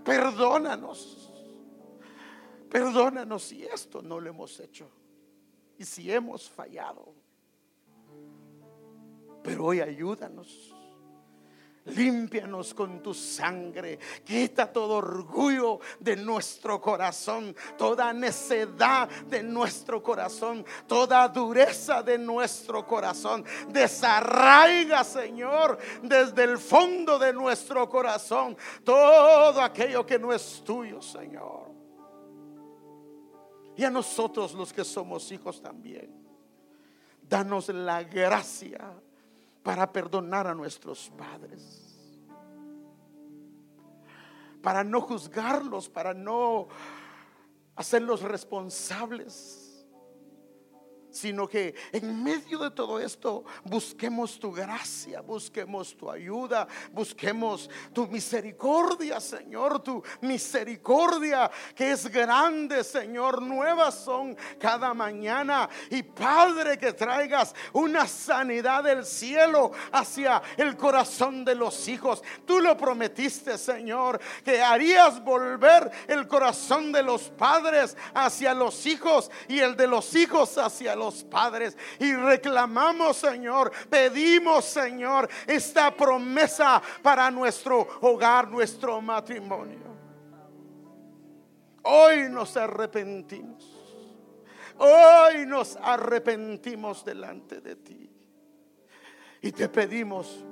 [0.03, 1.31] Perdónanos.
[2.69, 4.89] Perdónanos si esto no lo hemos hecho
[5.77, 7.13] y si hemos fallado.
[9.43, 10.72] Pero hoy ayúdanos
[11.85, 13.99] Límpianos con tu sangre.
[14.23, 22.87] Quita todo orgullo de nuestro corazón, toda necedad de nuestro corazón, toda dureza de nuestro
[22.87, 23.43] corazón.
[23.67, 31.71] Desarraiga, Señor, desde el fondo de nuestro corazón todo aquello que no es tuyo, Señor.
[33.75, 36.23] Y a nosotros los que somos hijos también.
[37.21, 38.93] Danos la gracia
[39.63, 41.79] para perdonar a nuestros padres.
[44.61, 46.67] Para no juzgarlos, para no
[47.75, 49.62] hacerlos responsables
[51.13, 58.07] sino que en medio de todo esto busquemos tu gracia, busquemos tu ayuda, busquemos tu
[58.07, 65.69] misericordia, Señor, tu misericordia que es grande, Señor, nuevas son cada mañana.
[65.89, 72.23] Y Padre, que traigas una sanidad del cielo hacia el corazón de los hijos.
[72.45, 79.29] Tú lo prometiste, Señor, que harías volver el corazón de los padres hacia los hijos
[79.47, 86.81] y el de los hijos hacia los padres y reclamamos, Señor, pedimos, Señor, esta promesa
[87.01, 89.93] para nuestro hogar, nuestro matrimonio.
[91.83, 93.69] Hoy nos arrepentimos.
[94.77, 98.09] Hoy nos arrepentimos delante de ti.
[99.41, 100.43] Y te pedimos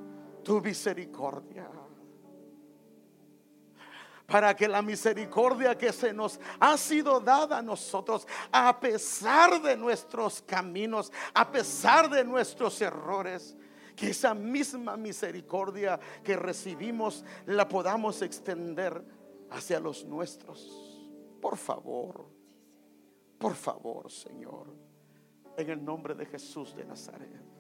[0.44, 1.68] tu misericordia
[4.32, 9.76] para que la misericordia que se nos ha sido dada a nosotros, a pesar de
[9.76, 13.58] nuestros caminos, a pesar de nuestros errores,
[13.94, 19.04] que esa misma misericordia que recibimos la podamos extender
[19.50, 21.02] hacia los nuestros.
[21.42, 22.26] Por favor,
[23.38, 24.74] por favor, Señor,
[25.58, 27.51] en el nombre de Jesús de Nazaret.